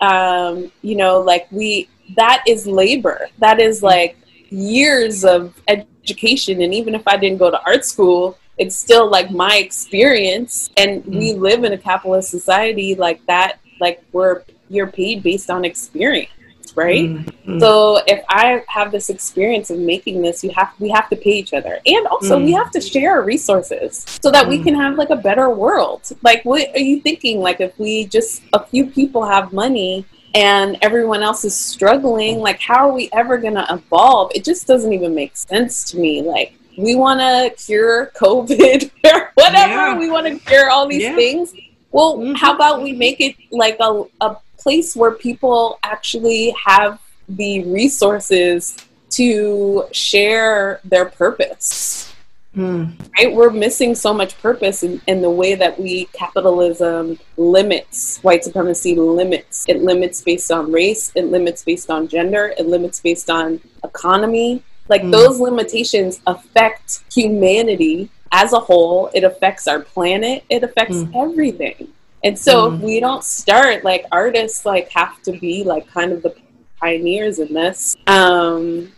um, 0.00 0.72
you 0.82 0.96
know, 0.96 1.20
like 1.20 1.46
we 1.52 1.88
that 2.16 2.42
is 2.48 2.66
labor. 2.66 3.28
That 3.38 3.60
is 3.60 3.78
mm. 3.78 3.84
like 3.84 4.16
years 4.50 5.24
of 5.24 5.54
education. 5.68 6.62
And 6.62 6.74
even 6.74 6.96
if 6.96 7.06
I 7.06 7.16
didn't 7.16 7.38
go 7.38 7.52
to 7.52 7.62
art 7.62 7.84
school, 7.84 8.36
it's 8.58 8.76
still 8.76 9.10
like 9.10 9.30
my 9.30 9.56
experience. 9.56 10.70
And 10.76 11.02
mm 11.04 11.14
we 11.14 11.32
live 11.34 11.64
in 11.64 11.72
a 11.72 11.78
capitalist 11.78 12.30
society 12.30 12.94
like 12.94 13.24
that, 13.26 13.58
like 13.80 14.02
we're 14.12 14.42
you're 14.68 14.88
paid 14.88 15.22
based 15.22 15.50
on 15.50 15.64
experience 15.64 16.30
right? 16.74 17.04
Mm-hmm. 17.04 17.60
so 17.60 18.00
if 18.06 18.24
i 18.28 18.62
have 18.66 18.90
this 18.90 19.08
experience 19.08 19.70
of 19.70 19.78
making 19.78 20.22
this 20.22 20.42
you 20.42 20.50
have 20.50 20.72
we 20.80 20.88
have 20.90 21.08
to 21.10 21.16
pay 21.16 21.32
each 21.32 21.54
other. 21.54 21.78
And 21.86 22.06
also 22.06 22.38
mm. 22.38 22.46
we 22.46 22.52
have 22.52 22.70
to 22.72 22.80
share 22.80 23.12
our 23.12 23.22
resources 23.22 24.04
so 24.20 24.30
that 24.30 24.46
mm. 24.46 24.50
we 24.50 24.62
can 24.62 24.74
have 24.74 24.96
like 24.96 25.10
a 25.10 25.16
better 25.16 25.50
world. 25.50 26.10
Like 26.22 26.44
what 26.44 26.68
are 26.74 26.78
you 26.80 27.00
thinking? 27.00 27.40
Like 27.40 27.60
if 27.60 27.78
we 27.78 28.06
just 28.06 28.42
a 28.52 28.64
few 28.64 28.86
people 28.86 29.24
have 29.24 29.52
money 29.52 30.04
and 30.34 30.76
everyone 30.82 31.22
else 31.22 31.44
is 31.44 31.54
struggling 31.54 32.40
like 32.40 32.60
how 32.60 32.88
are 32.88 32.92
we 32.92 33.08
ever 33.12 33.38
going 33.38 33.54
to 33.54 33.66
evolve? 33.70 34.32
It 34.34 34.44
just 34.44 34.66
doesn't 34.66 34.92
even 34.92 35.14
make 35.14 35.36
sense 35.36 35.84
to 35.90 35.98
me. 35.98 36.22
Like 36.22 36.58
we 36.76 36.94
want 36.94 37.20
to 37.20 37.64
cure 37.64 38.12
covid 38.16 38.90
or 39.04 39.30
whatever 39.34 39.72
yeah. 39.72 39.98
we 39.98 40.10
want 40.10 40.26
to 40.26 40.38
cure 40.46 40.70
all 40.70 40.86
these 40.86 41.02
yeah. 41.02 41.14
things 41.14 41.54
well 41.92 42.18
mm-hmm. 42.18 42.34
how 42.34 42.54
about 42.54 42.82
we 42.82 42.92
make 42.92 43.20
it 43.20 43.36
like 43.50 43.76
a, 43.80 44.04
a 44.20 44.36
place 44.58 44.96
where 44.96 45.12
people 45.12 45.78
actually 45.82 46.54
have 46.64 46.98
the 47.28 47.64
resources 47.64 48.76
to 49.10 49.84
share 49.92 50.80
their 50.84 51.04
purpose 51.04 52.14
Mm. 52.56 52.92
Right? 53.18 53.34
We're 53.34 53.50
missing 53.50 53.94
so 53.94 54.14
much 54.14 54.40
purpose 54.40 54.84
in, 54.84 55.00
in, 55.08 55.20
the 55.20 55.30
way 55.30 55.56
that 55.56 55.78
we 55.78 56.04
capitalism 56.06 57.18
limits 57.36 58.18
white 58.18 58.44
supremacy 58.44 58.94
limits. 58.94 59.64
It 59.68 59.82
limits 59.82 60.22
based 60.22 60.52
on 60.52 60.70
race, 60.70 61.10
it 61.16 61.26
limits 61.26 61.64
based 61.64 61.90
on 61.90 62.06
gender, 62.06 62.54
it 62.56 62.66
limits 62.66 63.00
based 63.00 63.28
on 63.28 63.60
economy. 63.82 64.62
Like 64.88 65.02
mm. 65.02 65.12
those 65.12 65.40
limitations 65.40 66.20
affect 66.26 67.02
humanity 67.12 68.10
as 68.32 68.52
a 68.52 68.58
whole. 68.58 69.10
It 69.14 69.24
affects 69.24 69.66
our 69.66 69.80
planet, 69.80 70.44
it 70.50 70.62
affects 70.62 70.96
mm. 70.96 71.12
everything. 71.14 71.88
And 72.22 72.38
so 72.38 72.72
if 72.72 72.80
hmm. 72.80 72.86
we 72.86 73.00
don't 73.00 73.22
start 73.22 73.84
like 73.84 74.06
artists 74.10 74.64
like 74.64 74.90
have 74.92 75.20
to 75.24 75.32
be 75.32 75.62
like 75.62 75.86
kind 75.88 76.10
of 76.10 76.22
the 76.22 76.34
pioneers 76.80 77.38
in 77.38 77.52
this. 77.52 77.96
Um 78.06 78.92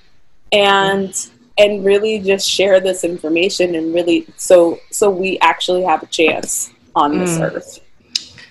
and 0.53 1.29
and 1.59 1.85
really 1.85 2.21
just 2.21 2.49
share 2.49 2.79
this 2.81 3.03
information 3.03 3.75
and 3.75 3.93
really 3.93 4.27
so 4.37 4.79
so 4.93 5.11
we 5.11 5.41
actually 5.41 5.83
have 5.83 6.05
a 6.05 6.07
chance 6.07 6.71
on 6.95 7.15
mm. 7.15 7.19
this 7.19 7.39
earth. 7.41 7.81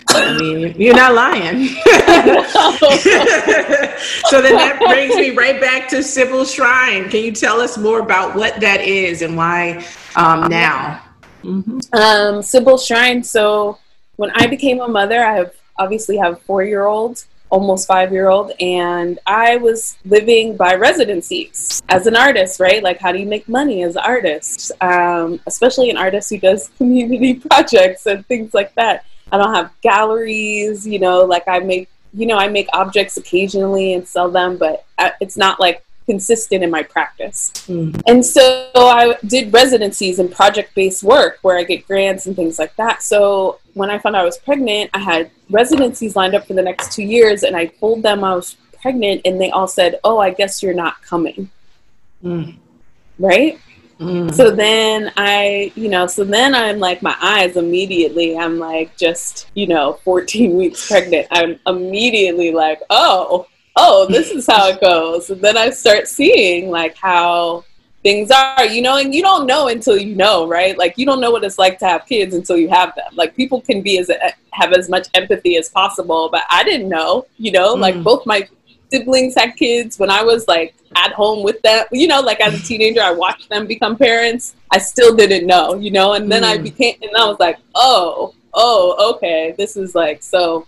I 0.07 0.37
mean, 0.37 0.79
you're 0.79 0.95
not 0.95 1.13
lying. 1.13 1.67
so 4.27 4.41
then 4.41 4.55
that 4.55 4.79
brings 4.79 5.15
me 5.15 5.31
right 5.31 5.59
back 5.59 5.89
to 5.89 6.03
Sibyl 6.03 6.45
Shrine. 6.45 7.09
Can 7.09 7.23
you 7.23 7.31
tell 7.31 7.59
us 7.59 7.77
more 7.77 7.99
about 7.99 8.35
what 8.35 8.59
that 8.61 8.81
is 8.81 9.21
and 9.21 9.35
why 9.35 9.85
um, 10.15 10.49
now? 10.49 11.01
Mm-hmm. 11.43 11.79
Um, 11.93 12.41
Sibyl 12.41 12.77
Shrine. 12.77 13.23
So 13.23 13.79
when 14.15 14.31
I 14.35 14.47
became 14.47 14.79
a 14.79 14.87
mother, 14.87 15.23
I 15.23 15.35
have 15.35 15.53
obviously 15.77 16.17
have 16.17 16.41
four 16.41 16.63
year 16.63 16.85
old 16.85 17.25
almost 17.49 17.87
five 17.87 18.11
year 18.11 18.29
old 18.29 18.51
and 18.59 19.19
i 19.27 19.55
was 19.57 19.97
living 20.05 20.57
by 20.57 20.73
residencies 20.73 21.81
as 21.89 22.07
an 22.07 22.15
artist 22.15 22.59
right 22.59 22.81
like 22.81 22.99
how 22.99 23.11
do 23.11 23.19
you 23.19 23.25
make 23.25 23.47
money 23.47 23.83
as 23.83 23.95
an 23.95 24.01
artist 24.03 24.71
um, 24.81 25.39
especially 25.45 25.89
an 25.89 25.97
artist 25.97 26.29
who 26.29 26.39
does 26.39 26.69
community 26.77 27.35
projects 27.35 28.07
and 28.07 28.25
things 28.25 28.53
like 28.53 28.73
that 28.75 29.05
i 29.31 29.37
don't 29.37 29.53
have 29.53 29.71
galleries 29.81 30.85
you 30.87 30.99
know 30.99 31.19
like 31.21 31.47
i 31.47 31.59
make 31.59 31.89
you 32.13 32.25
know 32.25 32.37
i 32.37 32.47
make 32.47 32.67
objects 32.73 33.17
occasionally 33.17 33.93
and 33.93 34.07
sell 34.07 34.29
them 34.29 34.57
but 34.57 34.85
it's 35.19 35.37
not 35.37 35.59
like 35.59 35.85
consistent 36.05 36.63
in 36.63 36.69
my 36.69 36.83
practice. 36.83 37.51
Mm. 37.67 37.99
And 38.07 38.25
so 38.25 38.69
I 38.75 39.15
did 39.25 39.51
residencies 39.51 40.19
and 40.19 40.31
project 40.31 40.75
based 40.75 41.03
work 41.03 41.39
where 41.41 41.57
I 41.57 41.63
get 41.63 41.87
grants 41.87 42.27
and 42.27 42.35
things 42.35 42.59
like 42.59 42.75
that. 42.75 43.01
So 43.01 43.59
when 43.73 43.89
I 43.89 43.97
found 43.97 44.15
out 44.15 44.21
I 44.21 44.25
was 44.25 44.37
pregnant, 44.37 44.91
I 44.93 44.99
had 44.99 45.31
residencies 45.49 46.15
lined 46.15 46.35
up 46.35 46.47
for 46.47 46.53
the 46.53 46.61
next 46.61 46.93
two 46.93 47.03
years 47.03 47.43
and 47.43 47.55
I 47.55 47.65
told 47.65 48.03
them 48.03 48.23
I 48.23 48.35
was 48.35 48.55
pregnant 48.81 49.21
and 49.25 49.41
they 49.41 49.51
all 49.51 49.67
said, 49.67 49.99
Oh, 50.03 50.19
I 50.19 50.31
guess 50.31 50.61
you're 50.61 50.73
not 50.73 51.01
coming. 51.01 51.49
Mm. 52.23 52.57
Right? 53.17 53.59
Mm. 53.99 54.33
So 54.33 54.51
then 54.51 55.11
I, 55.15 55.71
you 55.75 55.89
know, 55.89 56.07
so 56.07 56.23
then 56.23 56.53
I'm 56.53 56.79
like, 56.79 57.01
my 57.01 57.15
eyes 57.21 57.55
immediately, 57.55 58.37
I'm 58.37 58.59
like, 58.59 58.95
just, 58.97 59.47
you 59.53 59.67
know, 59.67 59.99
14 60.03 60.55
weeks 60.57 60.87
pregnant. 60.87 61.27
I'm 61.31 61.59
immediately 61.67 62.51
like, 62.51 62.81
oh, 62.89 63.47
oh, 63.75 64.07
this 64.09 64.31
is 64.31 64.47
how 64.47 64.69
it 64.69 64.81
goes. 64.81 65.29
And 65.29 65.41
then 65.41 65.57
I 65.57 65.69
start 65.69 66.07
seeing 66.07 66.69
like 66.69 66.95
how, 66.97 67.63
things 68.05 68.29
are, 68.29 68.65
you 68.65 68.83
know, 68.83 68.97
and 68.97 69.15
you 69.15 69.23
don't 69.23 69.47
know 69.47 69.67
until 69.67 69.97
you 69.97 70.15
know, 70.15 70.47
right? 70.47 70.77
Like 70.77 70.95
you 70.95 71.07
don't 71.07 71.19
know 71.19 71.31
what 71.31 71.43
it's 71.43 71.57
like 71.57 71.79
to 71.79 71.87
have 71.87 72.05
kids 72.05 72.35
until 72.35 72.55
you 72.55 72.69
have 72.69 72.93
them. 72.93 73.11
Like 73.13 73.35
people 73.35 73.61
can 73.61 73.81
be 73.81 73.97
as 73.97 74.11
have 74.51 74.73
as 74.73 74.87
much 74.89 75.07
empathy 75.15 75.57
as 75.57 75.69
possible, 75.69 76.29
but 76.31 76.43
I 76.51 76.63
didn't 76.63 76.87
know, 76.87 77.25
you 77.39 77.51
know, 77.51 77.75
mm. 77.75 77.79
like 77.79 78.03
both 78.03 78.23
my 78.27 78.47
siblings 78.91 79.33
had 79.33 79.55
kids 79.55 79.97
when 79.97 80.11
I 80.11 80.21
was 80.23 80.47
like 80.47 80.75
at 80.95 81.13
home 81.13 81.43
with 81.43 81.61
them, 81.61 81.85
you 81.91 82.07
know, 82.07 82.21
like 82.21 82.39
as 82.39 82.53
a 82.53 82.63
teenager, 82.63 83.01
I 83.01 83.11
watched 83.11 83.49
them 83.49 83.67
become 83.67 83.97
parents. 83.97 84.55
I 84.71 84.77
still 84.77 85.15
didn't 85.15 85.45
know, 85.45 85.75
you 85.75 85.91
know, 85.91 86.13
and 86.13 86.31
then 86.31 86.43
mm. 86.43 86.47
I 86.47 86.57
became, 86.57 86.95
and 87.01 87.11
I 87.17 87.25
was 87.25 87.39
like, 87.39 87.57
oh, 87.75 88.33
oh, 88.53 89.13
okay, 89.15 89.53
this 89.57 89.77
is 89.77 89.95
like 89.95 90.23
so. 90.23 90.67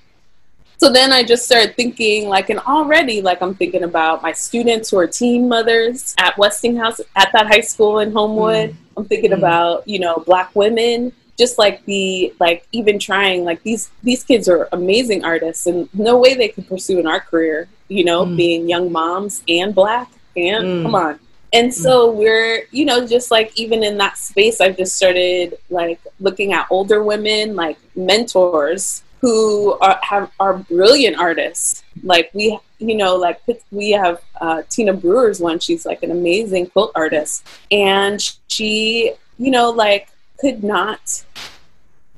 So 0.79 0.91
then 0.91 1.11
I 1.11 1.23
just 1.23 1.43
started 1.43 1.75
thinking, 1.75 2.29
like, 2.29 2.51
and 2.51 2.59
already, 2.59 3.19
like, 3.19 3.41
I'm 3.41 3.55
thinking 3.55 3.81
about 3.81 4.21
my 4.21 4.31
students 4.31 4.91
who 4.91 4.99
are 4.99 5.07
teen 5.07 5.49
mothers 5.49 6.13
at 6.19 6.37
Westinghouse 6.37 7.01
at 7.15 7.31
that 7.33 7.47
high 7.47 7.61
school 7.61 7.97
in 7.99 8.11
Homewood. 8.11 8.69
Mm. 8.69 8.75
I'm 8.95 9.05
thinking 9.05 9.31
mm. 9.31 9.39
about, 9.39 9.87
you 9.87 9.97
know, 9.97 10.23
Black 10.25 10.55
women 10.55 11.13
just 11.37 11.59
like 11.59 11.85
the 11.85 12.33
like 12.39 12.67
even 12.71 12.97
trying 12.97 13.45
like 13.45 13.61
these 13.63 13.91
these 14.03 14.23
kids 14.23 14.49
are 14.49 14.67
amazing 14.71 15.23
artists 15.23 15.67
and 15.67 15.87
no 15.93 16.17
way 16.17 16.33
they 16.33 16.49
could 16.49 16.67
pursue 16.67 16.99
an 16.99 17.05
art 17.05 17.25
career 17.27 17.67
you 17.87 18.03
know 18.03 18.25
mm. 18.25 18.35
being 18.35 18.67
young 18.67 18.91
moms 18.91 19.43
and 19.47 19.73
black 19.75 20.09
and 20.38 20.65
mm. 20.65 20.84
come 20.84 20.95
on. 20.95 21.19
And 21.54 21.73
so 21.73 22.12
mm. 22.12 22.15
we're 22.15 22.63
you 22.71 22.86
know 22.86 23.08
just 23.08 23.32
like 23.32 23.58
even 23.58 23.84
in 23.84 23.97
that 23.97 24.17
space 24.17 24.60
i've 24.60 24.76
just 24.76 24.95
started 24.95 25.58
like 25.69 26.00
looking 26.19 26.52
at 26.52 26.67
older 26.69 27.02
women 27.02 27.56
like 27.56 27.78
mentors 27.95 29.02
who 29.21 29.73
are 29.80 30.00
have 30.04 30.32
are 30.39 30.58
brilliant 30.58 31.17
artists. 31.17 31.84
Like 32.04 32.30
we 32.34 32.58
you 32.80 32.95
know 32.95 33.15
like 33.15 33.41
we 33.71 33.91
have 33.91 34.21
uh, 34.39 34.63
tina 34.69 34.93
brewer's 34.93 35.39
one. 35.39 35.60
She's 35.60 35.86
like 35.86 36.04
an 36.04 36.12
amazing 36.12 36.67
quilt 36.67 36.91
artist. 36.95 37.45
And 37.71 38.21
she 38.47 39.13
you 39.38 39.52
know 39.52 39.71
like 39.71 40.10
could 40.39 40.63
not 40.63 41.26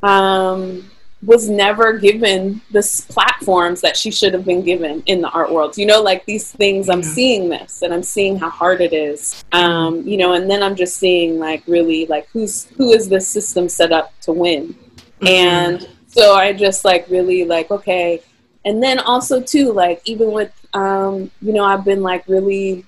um, 0.03 0.89
was 1.21 1.49
never 1.49 1.97
given 1.97 2.61
the 2.71 3.05
platforms 3.09 3.81
that 3.81 3.97
she 3.97 4.09
should 4.09 4.33
have 4.33 4.45
been 4.45 4.63
given 4.63 5.03
in 5.05 5.19
the 5.21 5.29
art 5.29 5.51
world. 5.51 5.77
You 5.77 5.85
know, 5.85 6.01
like 6.01 6.25
these 6.25 6.51
things, 6.51 6.89
I'm 6.89 7.03
seeing 7.03 7.49
this 7.49 7.81
and 7.81 7.93
I'm 7.93 8.03
seeing 8.03 8.37
how 8.37 8.49
hard 8.49 8.79
it 8.79 8.93
is. 8.93 9.43
Um, 9.51 10.07
you 10.07 10.15
know, 10.15 10.33
and 10.33 10.49
then 10.49 10.63
I'm 10.63 10.75
just 10.75 10.97
seeing 10.97 11.37
like 11.37 11.63
really 11.67 12.05
like 12.05 12.29
who's 12.29 12.65
who 12.77 12.91
is 12.91 13.09
this 13.09 13.27
system 13.27 13.67
set 13.67 13.91
up 13.91 14.17
to 14.21 14.31
win? 14.31 14.73
Mm-hmm. 15.21 15.27
And 15.27 15.89
so 16.07 16.35
I 16.35 16.53
just 16.53 16.85
like 16.85 17.09
really 17.09 17.43
like 17.43 17.69
okay. 17.69 18.21
And 18.63 18.81
then 18.81 18.99
also 18.99 19.41
too 19.41 19.73
like 19.73 20.01
even 20.05 20.31
with 20.31 20.53
um, 20.73 21.29
you 21.41 21.51
know 21.51 21.65
I've 21.65 21.83
been 21.83 22.01
like 22.01 22.27
really 22.29 22.85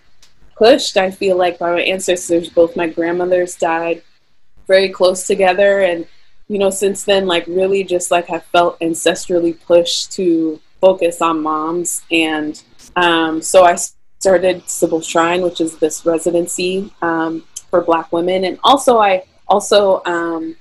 pushed. 0.56 0.96
I 0.96 1.12
feel 1.12 1.36
like 1.36 1.60
by 1.60 1.72
my 1.72 1.82
ancestors, 1.82 2.50
both 2.50 2.78
my 2.78 2.88
grandmothers 2.88 3.56
died 3.58 4.04
very 4.68 4.88
close 4.88 5.28
together 5.28 5.82
and 5.82 6.08
you 6.52 6.60
know 6.60 6.70
since 6.70 7.06
then 7.06 7.26
like 7.28 7.48
really 7.48 7.82
just 7.82 8.12
like 8.12 8.30
i 8.30 8.38
felt 8.38 8.78
ancestrally 8.82 9.58
pushed 9.66 10.12
to 10.12 10.60
focus 10.82 11.22
on 11.22 11.42
moms. 11.42 12.02
And 12.12 12.62
um, 12.98 13.42
so 13.42 13.64
i 13.64 13.78
started 14.20 14.70
sibyl 14.70 15.02
shrine 15.02 15.42
which 15.42 15.62
is 15.62 15.78
this 15.78 16.06
residency 16.06 16.94
um, 17.02 17.44
for 17.70 17.82
black 17.82 18.12
women. 18.12 18.44
And 18.44 18.60
also 18.66 18.98
i 18.98 19.24
also 19.48 20.04
um, 20.06 20.58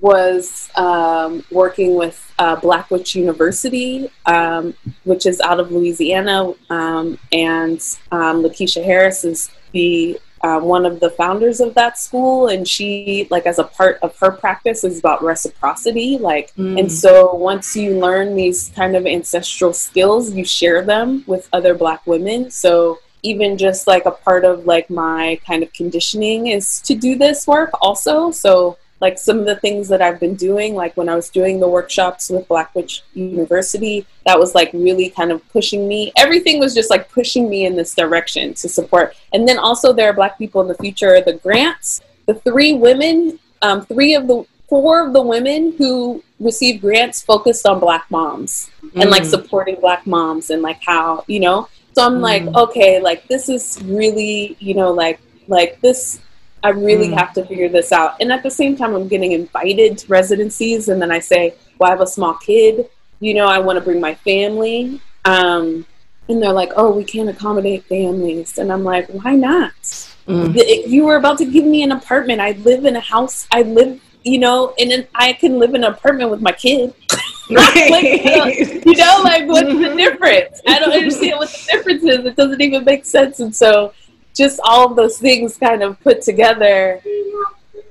was 0.00 0.70
um, 0.76 1.44
working 1.50 1.94
with 1.94 2.32
uh, 2.38 2.56
Blackwitch 2.56 3.14
University, 3.14 4.10
um, 4.26 4.74
which 5.04 5.24
is 5.24 5.40
out 5.40 5.60
of 5.60 5.70
Louisiana, 5.70 6.52
um, 6.68 7.18
and 7.32 7.80
um, 8.10 8.42
Lakeisha 8.42 8.84
Harris 8.84 9.24
is 9.24 9.50
the 9.72 10.18
uh, 10.44 10.60
one 10.60 10.84
of 10.84 11.00
the 11.00 11.08
founders 11.08 11.58
of 11.58 11.72
that 11.72 11.96
school 11.98 12.48
and 12.48 12.68
she 12.68 13.26
like 13.30 13.46
as 13.46 13.58
a 13.58 13.64
part 13.64 13.98
of 14.02 14.14
her 14.18 14.30
practice 14.30 14.84
is 14.84 14.98
about 14.98 15.24
reciprocity 15.24 16.18
like 16.18 16.54
mm. 16.56 16.78
and 16.78 16.92
so 16.92 17.34
once 17.34 17.74
you 17.74 17.98
learn 17.98 18.36
these 18.36 18.70
kind 18.76 18.94
of 18.94 19.06
ancestral 19.06 19.72
skills 19.72 20.34
you 20.34 20.44
share 20.44 20.84
them 20.84 21.24
with 21.26 21.48
other 21.54 21.74
black 21.74 22.06
women 22.06 22.50
so 22.50 22.98
even 23.22 23.56
just 23.56 23.86
like 23.86 24.04
a 24.04 24.10
part 24.10 24.44
of 24.44 24.66
like 24.66 24.90
my 24.90 25.40
kind 25.46 25.62
of 25.62 25.72
conditioning 25.72 26.48
is 26.48 26.78
to 26.82 26.94
do 26.94 27.16
this 27.16 27.46
work 27.46 27.70
also 27.80 28.30
so 28.30 28.76
like 29.04 29.18
some 29.18 29.38
of 29.38 29.44
the 29.44 29.56
things 29.56 29.86
that 29.88 30.00
I've 30.00 30.18
been 30.18 30.34
doing, 30.34 30.74
like 30.74 30.96
when 30.96 31.10
I 31.10 31.14
was 31.14 31.28
doing 31.28 31.60
the 31.60 31.68
workshops 31.68 32.30
with 32.30 32.48
Blackwitch 32.48 33.02
University, 33.12 34.06
that 34.24 34.38
was 34.38 34.54
like 34.54 34.70
really 34.72 35.10
kind 35.10 35.30
of 35.30 35.46
pushing 35.50 35.86
me. 35.86 36.10
Everything 36.16 36.58
was 36.58 36.72
just 36.72 36.88
like 36.88 37.12
pushing 37.12 37.50
me 37.50 37.66
in 37.66 37.76
this 37.76 37.94
direction 37.94 38.54
to 38.54 38.66
support. 38.66 39.14
And 39.34 39.46
then 39.46 39.58
also 39.58 39.92
there 39.92 40.08
are 40.08 40.14
Black 40.14 40.38
people 40.38 40.62
in 40.62 40.68
the 40.68 40.74
future. 40.76 41.20
The 41.20 41.34
grants, 41.34 42.00
the 42.24 42.32
three 42.32 42.72
women, 42.72 43.38
um, 43.60 43.84
three 43.84 44.14
of 44.14 44.26
the 44.26 44.46
four 44.70 45.06
of 45.06 45.12
the 45.12 45.20
women 45.20 45.74
who 45.76 46.24
received 46.40 46.80
grants 46.80 47.20
focused 47.20 47.66
on 47.66 47.80
Black 47.80 48.10
moms 48.10 48.70
mm. 48.82 49.02
and 49.02 49.10
like 49.10 49.24
mm. 49.24 49.30
supporting 49.36 49.76
Black 49.82 50.06
moms 50.06 50.48
and 50.48 50.62
like 50.62 50.80
how 50.82 51.24
you 51.26 51.40
know. 51.40 51.68
So 51.92 52.06
I'm 52.06 52.20
mm. 52.20 52.28
like, 52.30 52.44
okay, 52.56 53.02
like 53.02 53.28
this 53.28 53.50
is 53.50 53.78
really 53.84 54.56
you 54.60 54.72
know 54.72 54.92
like 54.92 55.20
like 55.46 55.78
this 55.82 56.20
I 56.64 56.70
really 56.70 57.08
mm. 57.08 57.18
have 57.18 57.34
to 57.34 57.44
figure 57.44 57.68
this 57.68 57.92
out. 57.92 58.16
And 58.20 58.32
at 58.32 58.42
the 58.42 58.50
same 58.50 58.74
time, 58.74 58.94
I'm 58.94 59.06
getting 59.06 59.32
invited 59.32 59.98
to 59.98 60.06
residencies, 60.08 60.88
and 60.88 61.00
then 61.00 61.12
I 61.12 61.20
say, 61.20 61.54
well, 61.78 61.88
I 61.88 61.92
have 61.92 62.00
a 62.00 62.06
small 62.06 62.34
kid. 62.34 62.88
You 63.20 63.34
know, 63.34 63.46
I 63.46 63.58
want 63.58 63.78
to 63.78 63.84
bring 63.84 64.00
my 64.00 64.14
family. 64.14 65.00
Um, 65.26 65.86
and 66.28 66.42
they're 66.42 66.52
like, 66.52 66.72
oh, 66.76 66.90
we 66.90 67.04
can't 67.04 67.28
accommodate 67.28 67.84
families. 67.84 68.56
And 68.56 68.72
I'm 68.72 68.82
like, 68.82 69.08
why 69.10 69.34
not? 69.34 69.74
Mm. 70.26 70.88
You 70.88 71.04
were 71.04 71.16
about 71.16 71.36
to 71.38 71.44
give 71.44 71.66
me 71.66 71.82
an 71.82 71.92
apartment. 71.92 72.40
I 72.40 72.52
live 72.52 72.86
in 72.86 72.96
a 72.96 73.00
house. 73.00 73.46
I 73.52 73.60
live, 73.60 74.00
you 74.22 74.38
know, 74.38 74.74
and 74.78 75.06
I 75.14 75.34
can 75.34 75.58
live 75.58 75.74
in 75.74 75.84
an 75.84 75.92
apartment 75.92 76.30
with 76.30 76.40
my 76.40 76.52
kid. 76.52 76.94
like, 77.50 78.04
you, 78.04 78.24
know, 78.24 78.46
you, 78.46 78.96
know, 78.96 79.20
like 79.22 79.46
what's 79.46 79.68
mm-hmm. 79.68 79.82
the 79.82 79.96
difference? 79.96 80.62
I 80.66 80.78
don't 80.78 80.92
understand 80.92 81.38
what 81.38 81.50
the 81.50 81.68
difference 81.70 82.02
is. 82.04 82.24
It 82.24 82.36
doesn't 82.36 82.60
even 82.62 82.84
make 82.84 83.04
sense. 83.04 83.40
And 83.40 83.54
so 83.54 83.92
just 84.34 84.60
all 84.64 84.90
of 84.90 84.96
those 84.96 85.18
things 85.18 85.56
kind 85.56 85.82
of 85.82 85.98
put 86.00 86.22
together 86.22 87.00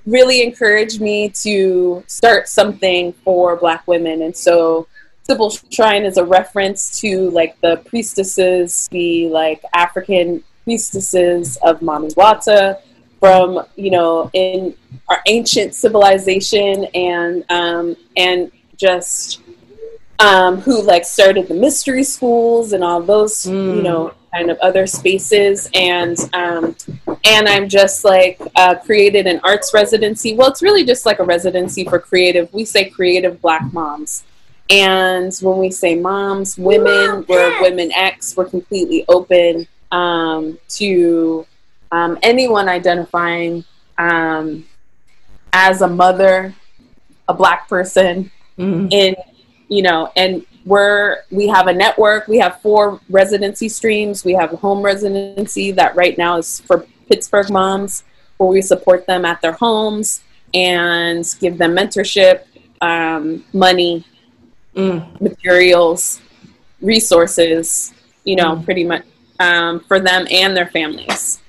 really 0.05 0.43
encouraged 0.43 0.99
me 0.99 1.29
to 1.29 2.03
start 2.07 2.49
something 2.49 3.13
for 3.23 3.55
black 3.55 3.87
women 3.87 4.21
and 4.23 4.35
so 4.35 4.87
Sibyl 5.23 5.51
Shrine 5.69 6.03
is 6.03 6.17
a 6.17 6.25
reference 6.25 6.99
to 6.99 7.29
like 7.29 7.59
the 7.61 7.77
priestesses, 7.85 8.89
the 8.91 9.29
like 9.29 9.63
African 9.73 10.43
priestesses 10.65 11.57
of 11.63 11.79
Mami 11.79 12.13
Wata 12.15 12.81
from 13.19 13.65
you 13.75 13.89
know 13.89 14.29
in 14.33 14.75
our 15.07 15.21
ancient 15.27 15.75
civilization 15.75 16.85
and 16.93 17.45
um, 17.49 17.95
and 18.17 18.51
just 18.75 19.41
um, 20.19 20.59
who 20.59 20.81
like 20.81 21.05
started 21.05 21.47
the 21.47 21.53
mystery 21.53 22.03
schools 22.03 22.73
and 22.73 22.83
all 22.83 23.01
those 23.01 23.45
mm. 23.45 23.77
you 23.77 23.81
know 23.81 24.13
kind 24.33 24.49
of 24.49 24.57
other 24.59 24.87
spaces 24.87 25.69
and 25.73 26.17
um, 26.33 26.75
and 27.23 27.47
i'm 27.47 27.69
just 27.69 28.03
like 28.03 28.41
uh, 28.55 28.75
created 28.75 29.27
an 29.27 29.39
arts 29.43 29.73
residency. 29.73 30.35
Well 30.35 30.49
it's 30.49 30.61
really 30.61 30.85
just 30.85 31.05
like 31.05 31.19
a 31.19 31.23
residency 31.23 31.83
for 31.83 31.99
creative 31.99 32.51
we 32.53 32.65
say 32.65 32.89
creative 32.89 33.41
black 33.41 33.71
moms. 33.73 34.23
And 34.69 35.33
when 35.41 35.57
we 35.57 35.71
say 35.71 35.95
moms 35.95 36.57
women 36.57 37.25
we're 37.27 37.61
women 37.61 37.91
x 37.91 38.35
we're 38.35 38.49
completely 38.49 39.05
open 39.07 39.67
um, 39.91 40.57
to 40.69 41.45
um, 41.91 42.17
anyone 42.23 42.67
identifying 42.67 43.63
um, 43.97 44.65
as 45.51 45.81
a 45.81 45.87
mother 45.87 46.55
a 47.27 47.33
black 47.33 47.69
person 47.69 48.31
mm-hmm. 48.57 48.87
in 48.91 49.15
you 49.69 49.81
know 49.81 50.11
and 50.15 50.45
we're 50.65 51.23
we 51.29 51.47
have 51.47 51.67
a 51.67 51.73
network 51.73 52.27
we 52.27 52.37
have 52.37 52.61
four 52.61 52.99
residency 53.09 53.67
streams 53.67 54.23
we 54.23 54.33
have 54.33 54.53
a 54.53 54.55
home 54.55 54.81
residency 54.81 55.71
that 55.71 55.95
right 55.95 56.17
now 56.17 56.37
is 56.37 56.61
for 56.61 56.85
pittsburgh 57.09 57.49
moms 57.49 58.03
where 58.37 58.49
we 58.49 58.61
support 58.61 59.05
them 59.05 59.25
at 59.25 59.41
their 59.41 59.51
homes 59.53 60.23
and 60.53 61.35
give 61.39 61.57
them 61.57 61.75
mentorship 61.75 62.45
um, 62.81 63.43
money 63.53 64.05
mm. 64.75 65.21
materials 65.21 66.21
resources 66.81 67.93
you 68.23 68.35
know 68.35 68.55
mm. 68.55 68.65
pretty 68.65 68.83
much 68.83 69.03
um, 69.39 69.79
for 69.81 69.99
them 69.99 70.25
and 70.31 70.55
their 70.55 70.67
families 70.67 71.41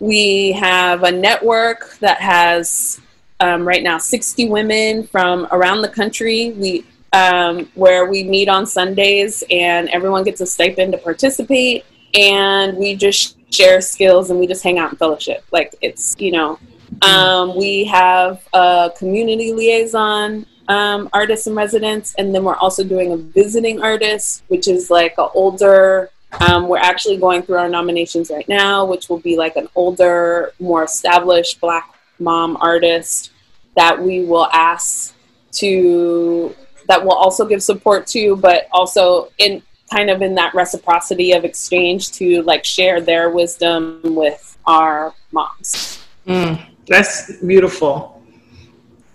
we 0.00 0.52
have 0.52 1.02
a 1.02 1.12
network 1.12 1.96
that 1.98 2.20
has 2.20 3.00
um, 3.40 3.66
right 3.66 3.82
now 3.82 3.98
60 3.98 4.48
women 4.48 5.06
from 5.06 5.46
around 5.50 5.82
the 5.82 5.88
country 5.88 6.52
we 6.52 6.86
um, 7.12 7.66
where 7.74 8.06
we 8.06 8.24
meet 8.24 8.48
on 8.48 8.66
Sundays 8.66 9.44
and 9.50 9.88
everyone 9.90 10.24
gets 10.24 10.40
a 10.40 10.46
stipend 10.46 10.92
to 10.92 10.98
participate. 10.98 11.84
And 12.14 12.76
we 12.76 12.94
just 12.94 13.36
share 13.52 13.80
skills 13.80 14.30
and 14.30 14.38
we 14.38 14.46
just 14.46 14.62
hang 14.62 14.78
out 14.78 14.90
and 14.90 14.98
fellowship. 14.98 15.44
Like 15.50 15.74
it's, 15.80 16.14
you 16.18 16.32
know, 16.32 16.58
um, 17.02 17.56
we 17.56 17.84
have 17.84 18.46
a 18.52 18.92
community 18.96 19.52
liaison 19.52 20.46
um, 20.68 21.08
artists 21.12 21.46
in 21.46 21.54
residence. 21.54 22.14
and 22.16 22.34
then 22.34 22.44
we're 22.44 22.56
also 22.56 22.84
doing 22.84 23.12
a 23.12 23.16
visiting 23.16 23.82
artist, 23.82 24.42
which 24.48 24.68
is 24.68 24.90
like 24.90 25.14
an 25.18 25.28
older 25.34 26.10
Um, 26.48 26.66
we're 26.66 26.78
actually 26.78 27.18
going 27.18 27.42
through 27.42 27.58
our 27.58 27.68
nominations 27.68 28.30
right 28.30 28.48
now, 28.48 28.86
which 28.86 29.10
will 29.10 29.18
be 29.18 29.36
like 29.36 29.56
an 29.56 29.68
older, 29.74 30.52
more 30.58 30.82
established 30.84 31.60
Black 31.60 31.92
mom 32.18 32.56
artist 32.56 33.32
that 33.76 34.00
we 34.00 34.24
will 34.24 34.48
ask 34.52 35.14
to 35.60 36.54
that 36.88 37.04
will 37.04 37.12
also 37.12 37.46
give 37.46 37.62
support 37.62 38.06
to, 38.08 38.36
but 38.36 38.68
also 38.72 39.30
in 39.38 39.62
kind 39.92 40.10
of 40.10 40.22
in 40.22 40.34
that 40.34 40.54
reciprocity 40.54 41.32
of 41.32 41.44
exchange 41.44 42.12
to 42.12 42.42
like 42.42 42.64
share 42.64 43.00
their 43.00 43.30
wisdom 43.30 44.00
with 44.04 44.56
our 44.66 45.14
moms. 45.32 46.04
Mm, 46.26 46.60
that's 46.86 47.36
beautiful. 47.42 48.22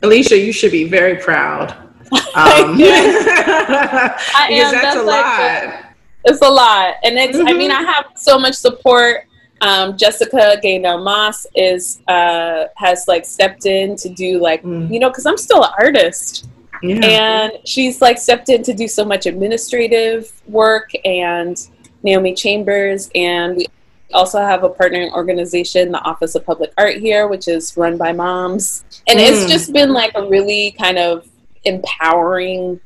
Alisha, 0.02 0.44
you 0.44 0.52
should 0.52 0.72
be 0.72 0.88
very 0.88 1.16
proud. 1.16 1.76
Um, 2.36 2.78
I 2.80 4.48
am. 4.52 4.72
That's, 4.72 4.84
that's 4.84 4.96
a 4.96 5.02
like 5.02 5.26
lot. 5.26 5.86
it's 6.24 6.42
a 6.42 6.48
lot. 6.48 6.96
And 7.04 7.18
it's, 7.18 7.38
mm-hmm. 7.38 7.48
I 7.48 7.54
mean, 7.54 7.72
I 7.72 7.82
have 7.82 8.06
so 8.16 8.38
much 8.38 8.54
support. 8.54 9.26
Um, 9.60 9.98
Jessica 9.98 10.58
Gaynelle 10.62 11.04
Moss 11.04 11.48
is, 11.56 12.00
uh, 12.08 12.66
has 12.78 13.06
like 13.08 13.26
stepped 13.26 13.66
in 13.66 13.96
to 13.98 14.08
do 14.08 14.40
like, 14.40 14.64
mm. 14.64 14.90
you 14.94 15.00
know, 15.00 15.12
cause 15.12 15.26
I'm 15.26 15.38
still 15.38 15.64
an 15.64 15.72
artist. 15.80 16.48
Yeah. 16.82 17.06
And 17.06 17.54
she's 17.66 18.02
like 18.02 18.18
stepped 18.18 18.50
in 18.50 18.64
to 18.64 18.74
do 18.74 18.88
so 18.88 19.06
much 19.06 19.26
administrative 19.26 20.32
work 20.48 20.92
and 21.06 21.58
Naomi 22.04 22.34
Chambers. 22.34 23.10
And 23.16 23.58
we 23.58 23.68
also 24.14 24.40
have 24.40 24.64
a 24.64 24.70
partnering 24.70 25.12
organization, 25.12 25.92
the 25.92 26.02
Office 26.02 26.36
of 26.36 26.46
Public 26.46 26.72
Art 26.78 26.98
here, 26.98 27.28
which 27.28 27.48
is 27.48 27.76
run 27.76 27.98
by 27.98 28.14
moms. 28.14 28.84
And 29.08 29.20
mm. 29.20 29.24
it's 29.24 29.52
just 29.52 29.74
been 29.74 29.94
like 29.94 30.12
a 30.16 30.28
really 30.28 30.72
kind 30.72 30.98
of 30.98 31.28
empowering 31.66 32.80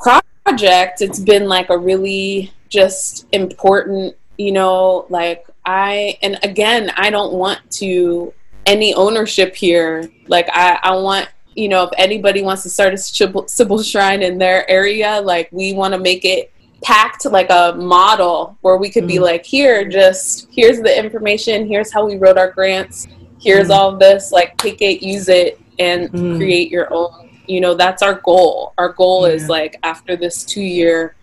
project. 0.00 1.02
It's 1.02 1.18
been 1.18 1.48
like 1.48 1.70
a 1.70 1.78
really 1.78 2.52
just 2.68 3.26
important, 3.32 4.16
you 4.38 4.52
know, 4.52 5.06
like 5.08 5.46
I, 5.64 6.18
and 6.22 6.38
again, 6.42 6.90
I 6.96 7.10
don't 7.10 7.34
want 7.34 7.60
to 7.72 8.32
any 8.64 8.94
ownership 8.94 9.54
here. 9.54 10.10
Like 10.28 10.48
I, 10.50 10.78
I 10.82 10.96
want 10.96 11.28
you 11.56 11.68
know, 11.68 11.84
if 11.84 11.90
anybody 11.96 12.42
wants 12.42 12.62
to 12.64 12.70
start 12.70 12.92
a 12.92 12.98
Sibyl 12.98 13.82
Shrine 13.82 14.22
in 14.22 14.38
their 14.38 14.68
area, 14.70 15.20
like 15.22 15.48
we 15.50 15.72
want 15.72 15.94
to 15.94 15.98
make 15.98 16.24
it 16.24 16.52
packed 16.82 17.24
like 17.24 17.48
a 17.50 17.74
model 17.76 18.56
where 18.60 18.76
we 18.76 18.90
could 18.90 19.04
mm. 19.04 19.08
be 19.08 19.18
like, 19.18 19.44
here, 19.44 19.88
just 19.88 20.48
here's 20.52 20.80
the 20.80 20.96
information, 20.96 21.66
here's 21.66 21.90
how 21.90 22.04
we 22.04 22.16
wrote 22.16 22.36
our 22.36 22.50
grants, 22.50 23.08
here's 23.40 23.68
mm. 23.68 23.74
all 23.74 23.96
this, 23.96 24.32
like 24.32 24.56
take 24.58 24.82
it, 24.82 25.02
use 25.02 25.28
it, 25.30 25.58
and 25.78 26.10
mm. 26.10 26.36
create 26.36 26.70
your 26.70 26.92
own. 26.92 27.30
You 27.46 27.60
know, 27.60 27.74
that's 27.74 28.02
our 28.02 28.20
goal. 28.20 28.74
Our 28.76 28.90
goal 28.90 29.26
yeah. 29.26 29.34
is 29.34 29.48
like 29.48 29.76
after 29.82 30.14
this 30.14 30.44
two 30.44 30.62
year 30.62 31.16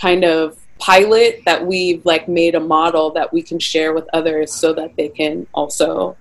kind 0.00 0.24
of 0.24 0.58
pilot 0.78 1.42
that 1.44 1.64
we've 1.64 2.04
like 2.04 2.28
made 2.28 2.54
a 2.54 2.60
model 2.60 3.10
that 3.10 3.32
we 3.32 3.42
can 3.42 3.58
share 3.58 3.92
with 3.94 4.08
others 4.12 4.52
so 4.52 4.72
that 4.74 4.94
they 4.96 5.08
can 5.08 5.46
also 5.54 6.16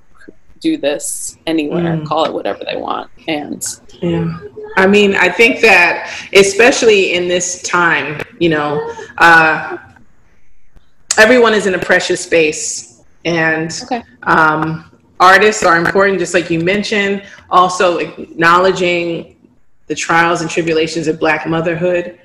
do 0.61 0.77
this 0.77 1.37
anywhere, 1.47 1.97
mm. 1.97 2.05
call 2.05 2.25
it 2.25 2.33
whatever 2.33 2.63
they 2.63 2.77
want. 2.77 3.09
And 3.27 3.63
yeah, 4.01 4.39
I 4.77 4.87
mean, 4.87 5.15
I 5.15 5.27
think 5.27 5.59
that 5.61 6.09
especially 6.33 7.13
in 7.13 7.27
this 7.27 7.61
time, 7.63 8.21
you 8.39 8.49
know, 8.49 8.93
uh, 9.17 9.77
everyone 11.17 11.53
is 11.53 11.67
in 11.67 11.73
a 11.73 11.79
precious 11.79 12.21
space, 12.21 13.03
and 13.25 13.71
okay. 13.83 14.03
um, 14.23 14.89
artists 15.19 15.63
are 15.63 15.77
important, 15.77 16.19
just 16.19 16.33
like 16.33 16.49
you 16.49 16.59
mentioned. 16.59 17.23
Also, 17.49 17.97
acknowledging 17.97 19.35
the 19.87 19.95
trials 19.95 20.41
and 20.41 20.49
tribulations 20.49 21.07
of 21.07 21.19
Black 21.19 21.47
motherhood, 21.47 22.19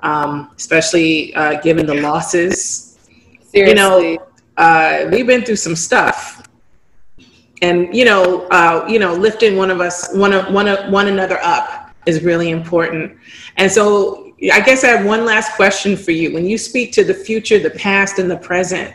um, 0.00 0.50
especially 0.56 1.34
uh, 1.34 1.60
given 1.60 1.86
the 1.86 1.94
losses. 1.94 2.98
Seriously. 3.50 3.68
You 3.68 3.74
know, 3.74 4.26
uh, 4.56 5.08
we've 5.12 5.26
been 5.26 5.42
through 5.42 5.56
some 5.56 5.76
stuff 5.76 6.41
and 7.62 7.94
you 7.94 8.04
know, 8.04 8.42
uh, 8.48 8.84
you 8.88 8.98
know, 8.98 9.14
lifting 9.14 9.56
one 9.56 9.70
of 9.70 9.80
us, 9.80 10.12
one 10.12 10.32
of 10.32 10.52
one 10.52 10.68
of 10.68 10.92
one 10.92 11.06
another 11.06 11.38
up 11.42 11.94
is 12.06 12.22
really 12.22 12.50
important. 12.50 13.16
And 13.56 13.70
so, 13.70 14.34
I 14.52 14.60
guess 14.60 14.82
I 14.82 14.88
have 14.88 15.06
one 15.06 15.24
last 15.24 15.54
question 15.54 15.96
for 15.96 16.10
you. 16.10 16.34
When 16.34 16.44
you 16.44 16.58
speak 16.58 16.92
to 16.94 17.04
the 17.04 17.14
future, 17.14 17.60
the 17.60 17.70
past, 17.70 18.18
and 18.18 18.28
the 18.28 18.36
present, 18.36 18.92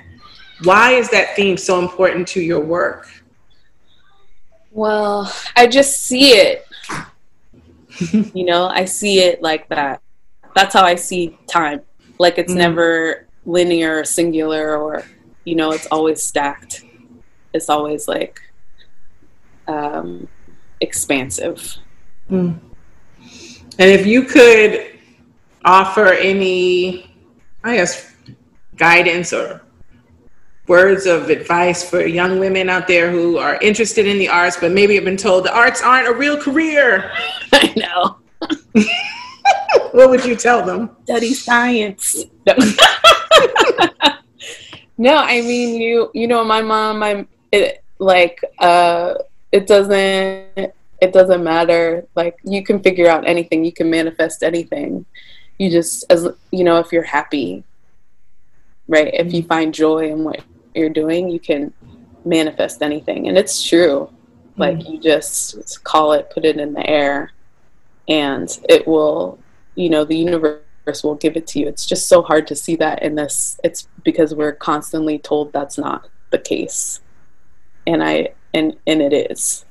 why 0.63 0.91
is 0.91 1.09
that 1.11 1.35
theme 1.35 1.55
so 1.55 1.79
important 1.79 2.27
to 2.29 2.41
your 2.41 2.59
work? 2.59 3.09
Well, 4.71 5.33
I 5.55 5.67
just 5.67 6.03
see 6.03 6.33
it. 6.33 6.67
you 8.35 8.45
know, 8.45 8.67
I 8.67 8.83
see 8.83 9.19
it 9.19 9.41
like 9.41 9.69
that. 9.69 10.01
That's 10.55 10.73
how 10.73 10.83
I 10.83 10.95
see 10.95 11.37
time. 11.47 11.81
Like 12.19 12.37
it's 12.37 12.51
mm 12.51 12.57
never 12.57 13.27
linear 13.45 13.99
or 13.99 14.03
singular 14.03 14.75
or, 14.75 15.05
you 15.45 15.55
know, 15.55 15.71
it's 15.71 15.87
always 15.87 16.21
stacked. 16.21 16.83
It's 17.53 17.69
always 17.69 18.07
like 18.07 18.41
um, 19.67 20.27
expansive. 20.81 21.77
Mm. 22.29 22.59
And 23.79 23.91
if 23.91 24.05
you 24.05 24.23
could 24.23 24.99
offer 25.63 26.13
any, 26.13 27.11
I 27.63 27.77
guess, 27.77 28.13
guidance 28.75 29.33
or 29.33 29.61
words 30.67 31.05
of 31.05 31.29
advice 31.29 31.89
for 31.89 32.05
young 32.05 32.39
women 32.39 32.69
out 32.69 32.87
there 32.87 33.09
who 33.09 33.37
are 33.37 33.55
interested 33.61 34.05
in 34.05 34.17
the 34.17 34.27
arts, 34.27 34.57
but 34.57 34.71
maybe 34.71 34.95
have 34.95 35.05
been 35.05 35.17
told 35.17 35.45
the 35.45 35.55
arts 35.55 35.81
aren't 35.81 36.07
a 36.07 36.13
real 36.13 36.37
career. 36.37 37.11
I 37.51 37.73
know. 37.75 38.17
what 39.91 40.09
would 40.09 40.25
you 40.25 40.35
tell 40.35 40.65
them? 40.65 40.89
Study 41.03 41.33
science. 41.33 42.25
No. 42.45 42.53
no, 44.97 45.15
I 45.17 45.41
mean 45.41 45.81
you. 45.81 46.11
You 46.13 46.27
know, 46.27 46.43
my 46.43 46.61
mom. 46.61 47.01
I'm 47.01 47.27
it, 47.51 47.83
like 47.99 48.43
uh, 48.59 49.15
it 49.51 49.67
doesn't 49.67 50.73
it 50.99 51.13
doesn't 51.13 51.43
matter. 51.43 52.07
Like 52.15 52.37
you 52.43 52.63
can 52.63 52.79
figure 52.81 53.07
out 53.07 53.27
anything. 53.27 53.63
You 53.63 53.71
can 53.71 53.89
manifest 53.89 54.43
anything. 54.43 55.05
You 55.57 55.69
just 55.69 56.05
as 56.11 56.27
you 56.51 56.63
know 56.63 56.79
if 56.79 56.91
you're 56.91 57.03
happy 57.03 57.63
right? 58.87 59.13
If 59.13 59.33
you 59.33 59.43
find 59.43 59.73
joy 59.73 60.11
in 60.11 60.23
what 60.23 60.41
you're 60.73 60.89
doing 60.89 61.29
you 61.29 61.39
can 61.39 61.73
manifest 62.25 62.81
anything. 62.81 63.27
And 63.27 63.37
it's 63.37 63.67
true. 63.67 64.09
Like 64.57 64.77
mm-hmm. 64.77 64.93
you 64.93 64.99
just 64.99 65.83
call 65.83 66.13
it 66.13 66.29
put 66.29 66.45
it 66.45 66.57
in 66.57 66.73
the 66.73 66.87
air 66.89 67.31
and 68.07 68.49
it 68.69 68.87
will 68.87 69.39
you 69.75 69.89
know 69.89 70.03
the 70.03 70.17
universe 70.17 71.03
will 71.03 71.15
give 71.15 71.35
it 71.35 71.47
to 71.47 71.59
you. 71.59 71.67
It's 71.67 71.85
just 71.85 72.07
so 72.07 72.21
hard 72.21 72.47
to 72.47 72.55
see 72.55 72.75
that 72.77 73.03
in 73.03 73.15
this. 73.15 73.59
It's 73.63 73.87
because 74.03 74.33
we're 74.33 74.53
constantly 74.53 75.19
told 75.19 75.51
that's 75.51 75.77
not 75.77 76.09
the 76.31 76.39
case. 76.39 77.01
And 77.85 78.03
i 78.03 78.29
and 78.53 78.75
and 78.85 79.01
it 79.01 79.31
is. 79.31 79.65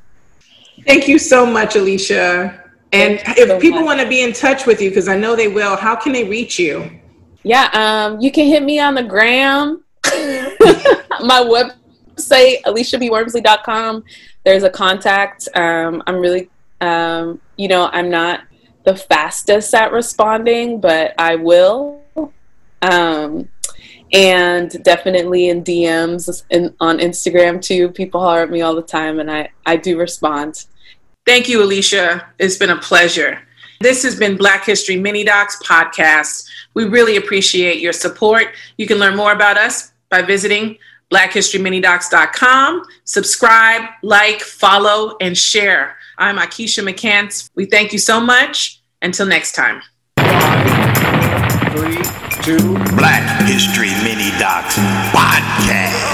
Thank 0.87 1.09
you 1.09 1.19
so 1.19 1.47
much, 1.47 1.75
Alisha. 1.75 2.63
And 2.93 3.21
if 3.37 3.49
so 3.49 3.61
people 3.61 3.85
want 3.85 4.01
to 4.01 4.09
be 4.09 4.23
in 4.23 4.33
touch 4.33 4.67
with 4.67 4.81
you, 4.81 4.91
because 4.91 5.09
I 5.09 5.17
know 5.17 5.35
they 5.35 5.49
will, 5.49 5.77
how 5.77 5.97
can 5.97 6.13
they 6.13 6.25
reach 6.25 6.59
you? 6.59 6.91
Yeah, 7.43 7.69
um, 7.73 8.21
you 8.21 8.31
can 8.31 8.47
hit 8.47 8.63
me 8.63 8.79
on 8.81 8.95
the 8.95 9.03
gram. 9.03 9.85
My 11.25 11.43
website, 11.43 12.63
alishabwormsley.com. 12.63 14.05
There's 14.45 14.63
a 14.63 14.71
contact. 14.71 15.49
Um, 15.55 16.03
I'm 16.07 16.17
really, 16.17 16.49
um, 16.81 17.41
you 17.57 17.69
know, 17.69 17.91
I'm 17.93 18.11
not 18.11 18.41
the 18.85 18.97
fastest 18.97 19.75
at 19.75 19.93
responding, 19.93 20.81
but 20.81 21.15
I 21.19 21.35
will. 21.37 22.01
Um, 22.83 23.49
and 24.17 24.83
definitely 24.83 25.51
in 25.51 25.63
DMs 25.63 26.43
and 26.51 26.75
on 26.81 26.99
Instagram 26.99 27.61
too. 27.61 27.91
People 27.91 28.21
holler 28.21 28.41
at 28.41 28.51
me 28.51 28.63
all 28.63 28.75
the 28.75 28.81
time, 28.81 29.21
and 29.21 29.31
I, 29.31 29.51
I 29.67 29.77
do 29.77 29.99
respond. 29.99 30.65
Thank 31.27 31.51
you, 31.51 31.61
Alisha. 31.61 32.25
It's 32.39 32.57
been 32.57 32.71
a 32.71 32.79
pleasure. 32.79 33.43
This 33.81 34.03
has 34.05 34.19
been 34.19 34.39
Black 34.39 34.65
History 34.65 34.97
Mini 34.97 35.23
Docs 35.23 35.63
podcast. 35.63 36.49
We 36.73 36.85
really 36.85 37.19
appreciate 37.19 37.81
your 37.81 37.93
support. 37.93 38.55
You 38.79 38.87
can 38.87 38.99
learn 38.99 39.17
more 39.17 39.33
about 39.33 39.59
us 39.59 39.93
by 40.09 40.23
visiting 40.23 40.79
blackhistoryminidocs.com. 41.13 42.85
Subscribe, 43.05 43.83
like, 44.03 44.41
follow, 44.41 45.17
and 45.21 45.37
share. 45.37 45.97
I'm 46.17 46.39
Akisha 46.39 46.83
McCants. 46.83 47.51
We 47.55 47.67
thank 47.67 47.93
you 47.93 47.99
so 47.99 48.19
much. 48.19 48.81
Until 49.03 49.27
next 49.27 49.53
time. 49.53 49.83
Three, 51.77 52.03
two, 52.43 52.75
Black 52.97 53.47
History 53.47 53.91
Docs 54.47 54.79
Podcast. 55.11 56.07